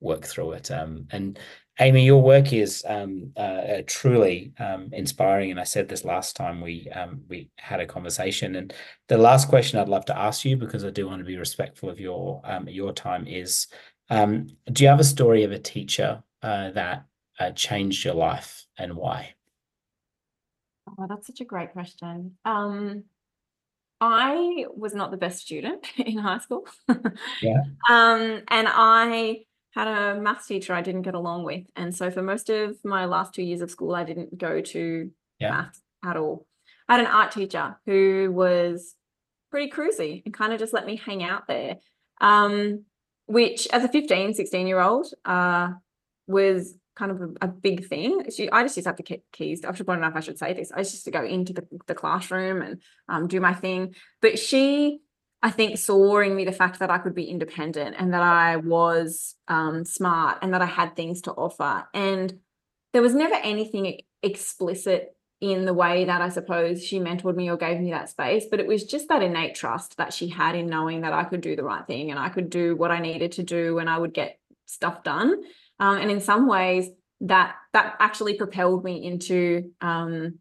[0.00, 1.38] work through it um, and
[1.80, 6.60] Amy, your work is um, uh, truly um, inspiring, and I said this last time
[6.60, 8.56] we um, we had a conversation.
[8.56, 8.74] And
[9.08, 11.88] the last question I'd love to ask you, because I do want to be respectful
[11.88, 13.68] of your um, your time, is:
[14.10, 17.06] um, Do you have a story of a teacher uh, that
[17.40, 19.34] uh, changed your life, and why?
[20.86, 22.36] Oh, that's such a great question.
[22.44, 23.04] Um,
[24.04, 26.66] I was not the best student in high school.
[27.40, 27.62] yeah.
[27.88, 31.64] Um, and I had a maths teacher I didn't get along with.
[31.76, 35.10] And so for most of my last two years of school, I didn't go to
[35.38, 35.50] yeah.
[35.50, 36.46] maths at all.
[36.88, 38.96] I had an art teacher who was
[39.52, 41.76] pretty cruisy and kind of just let me hang out there.
[42.20, 42.84] Um,
[43.26, 45.70] which as a 15, 16 year old, uh,
[46.26, 48.24] was kind of a, a, big thing.
[48.30, 49.64] She, I just used to have the keys.
[49.64, 50.12] I should point enough.
[50.14, 50.70] I should say this.
[50.72, 53.94] I used to go into the, the classroom and um, do my thing.
[54.20, 55.00] But she
[55.42, 58.56] I think saw in me the fact that I could be independent and that I
[58.56, 61.84] was um, smart and that I had things to offer.
[61.92, 62.38] And
[62.92, 67.56] there was never anything explicit in the way that I suppose she mentored me or
[67.56, 70.68] gave me that space, but it was just that innate trust that she had in
[70.68, 73.32] knowing that I could do the right thing and I could do what I needed
[73.32, 75.42] to do and I would get stuff done.
[75.82, 76.88] Um, and in some ways,
[77.22, 80.38] that that actually propelled me into um,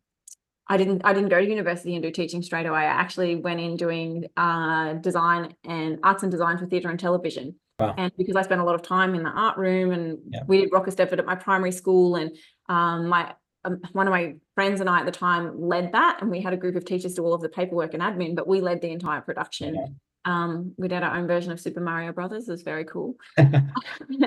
[0.68, 2.80] I didn't I didn't go to university and do teaching straight away.
[2.80, 7.56] I actually went in doing uh, design and arts and design for theatre and television.
[7.80, 7.96] Wow.
[7.98, 10.42] And because I spent a lot of time in the art room and yeah.
[10.48, 12.36] we did Rock Eisteddfod at my primary school and
[12.70, 13.34] um, my
[13.66, 16.54] um, one of my friends and I at the time led that and we had
[16.54, 18.92] a group of teachers do all of the paperwork and admin, but we led the
[18.92, 19.76] entire production.
[19.76, 19.86] Yeah.
[20.24, 22.48] Um, we did our own version of Super Mario Brothers.
[22.48, 23.16] It was very cool.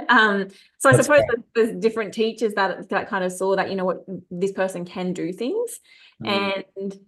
[0.08, 1.20] um, so I suppose
[1.54, 5.12] there's different teachers that that kind of saw that you know what this person can
[5.12, 5.80] do things,
[6.22, 6.64] mm.
[6.76, 6.98] and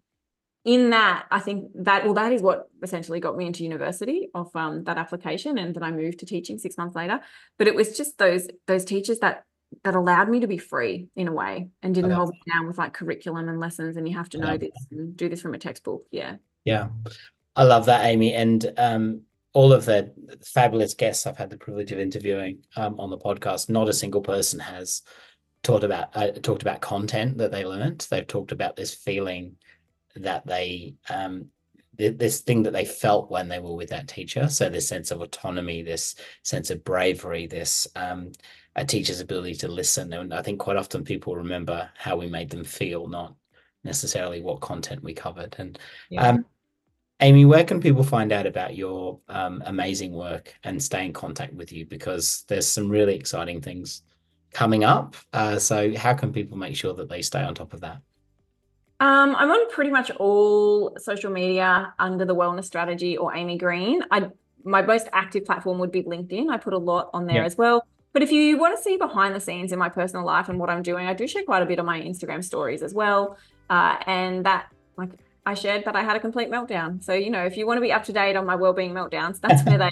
[0.64, 4.54] in that I think that well that is what essentially got me into university of
[4.54, 7.20] um, that application, and then I moved to teaching six months later.
[7.58, 9.44] But it was just those those teachers that
[9.84, 12.78] that allowed me to be free in a way and didn't hold me down with
[12.78, 15.58] like curriculum and lessons and you have to know this and do this from a
[15.58, 16.86] textbook yeah yeah
[17.56, 19.20] i love that amy and um
[19.52, 20.12] all of the
[20.44, 24.20] fabulous guests i've had the privilege of interviewing um, on the podcast not a single
[24.20, 25.02] person has
[25.62, 29.56] talked about uh, talked about content that they learned they've talked about this feeling
[30.14, 31.46] that they um
[31.98, 35.22] this thing that they felt when they were with that teacher so this sense of
[35.22, 38.30] autonomy this sense of bravery this um
[38.76, 40.12] a teacher's ability to listen.
[40.12, 43.34] And I think quite often people remember how we made them feel, not
[43.82, 45.56] necessarily what content we covered.
[45.58, 45.78] And
[46.10, 46.28] yeah.
[46.28, 46.44] um,
[47.20, 51.54] Amy, where can people find out about your um, amazing work and stay in contact
[51.54, 51.86] with you?
[51.86, 54.02] Because there's some really exciting things
[54.52, 55.16] coming up.
[55.32, 57.98] Uh, so, how can people make sure that they stay on top of that?
[59.00, 64.02] Um, I'm on pretty much all social media under the Wellness Strategy or Amy Green.
[64.10, 64.30] I
[64.64, 66.50] my most active platform would be LinkedIn.
[66.50, 67.86] I put a lot on there as well.
[68.12, 70.70] But if you want to see behind the scenes in my personal life and what
[70.70, 73.36] I'm doing, I do share quite a bit on my Instagram stories as well.
[73.70, 75.10] Uh, and that, like,
[75.46, 77.02] I shared that I had a complete meltdown.
[77.02, 79.40] So, you know, if you want to be up to date on my well-being meltdowns,
[79.40, 79.90] that's where they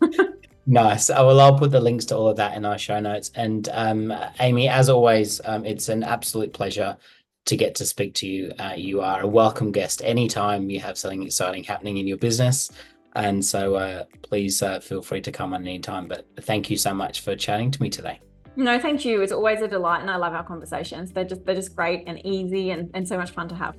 [0.00, 0.28] are.
[0.66, 1.08] nice.
[1.08, 3.32] Well, I'll put the links to all of that in our show notes.
[3.34, 6.96] And um, Amy, as always, um, it's an absolute pleasure
[7.46, 8.52] to get to speak to you.
[8.60, 12.70] Uh, you are a welcome guest anytime you have something exciting happening in your business.
[13.16, 16.06] And so uh, please uh, feel free to come on anytime.
[16.06, 18.20] But thank you so much for chatting to me today.
[18.54, 19.20] No, thank you.
[19.20, 21.10] It's always a delight, and I love our conversations.
[21.10, 23.74] They're just they're just great and easy, and, and so much fun to have.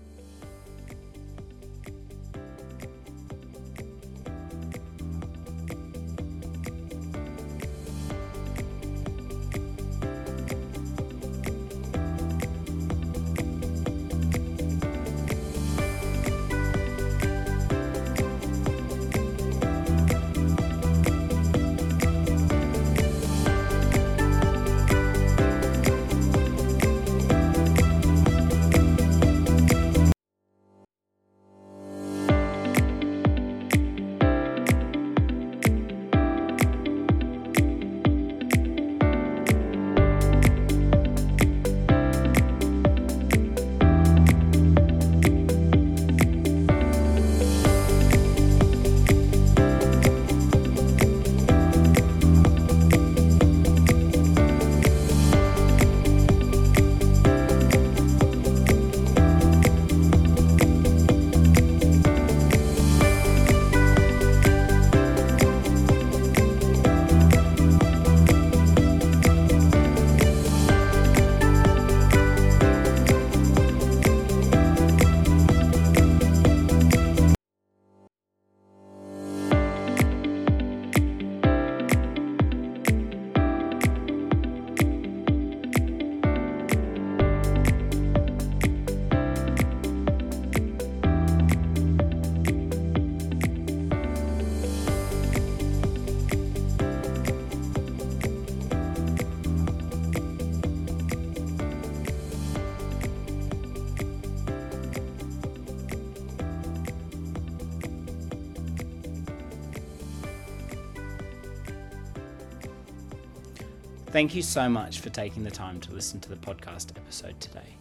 [114.14, 117.76] Thank you so much for taking the time to listen to the podcast episode today.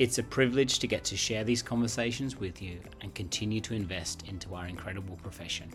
[0.00, 4.26] It's a privilege to get to share these conversations with you and continue to invest
[4.26, 5.70] into our incredible profession.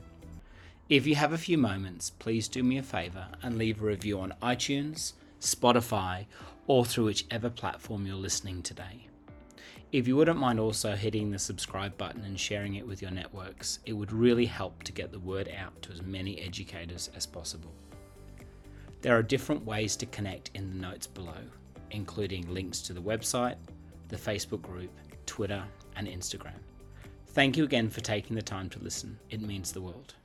[0.90, 4.20] If you have a few moments, please do me a favor and leave a review
[4.20, 6.26] on iTunes, Spotify,
[6.68, 9.08] or through whichever platform you're listening today.
[9.94, 13.80] If you wouldn't mind also hitting the subscribe button and sharing it with your networks,
[13.86, 17.74] it would really help to get the word out to as many educators as possible.
[19.02, 21.38] There are different ways to connect in the notes below,
[21.92, 23.58] including links to the website,
[24.08, 24.92] the Facebook group,
[25.26, 25.64] Twitter,
[25.96, 26.60] and Instagram.
[27.28, 29.20] Thank you again for taking the time to listen.
[29.30, 30.16] It means the world.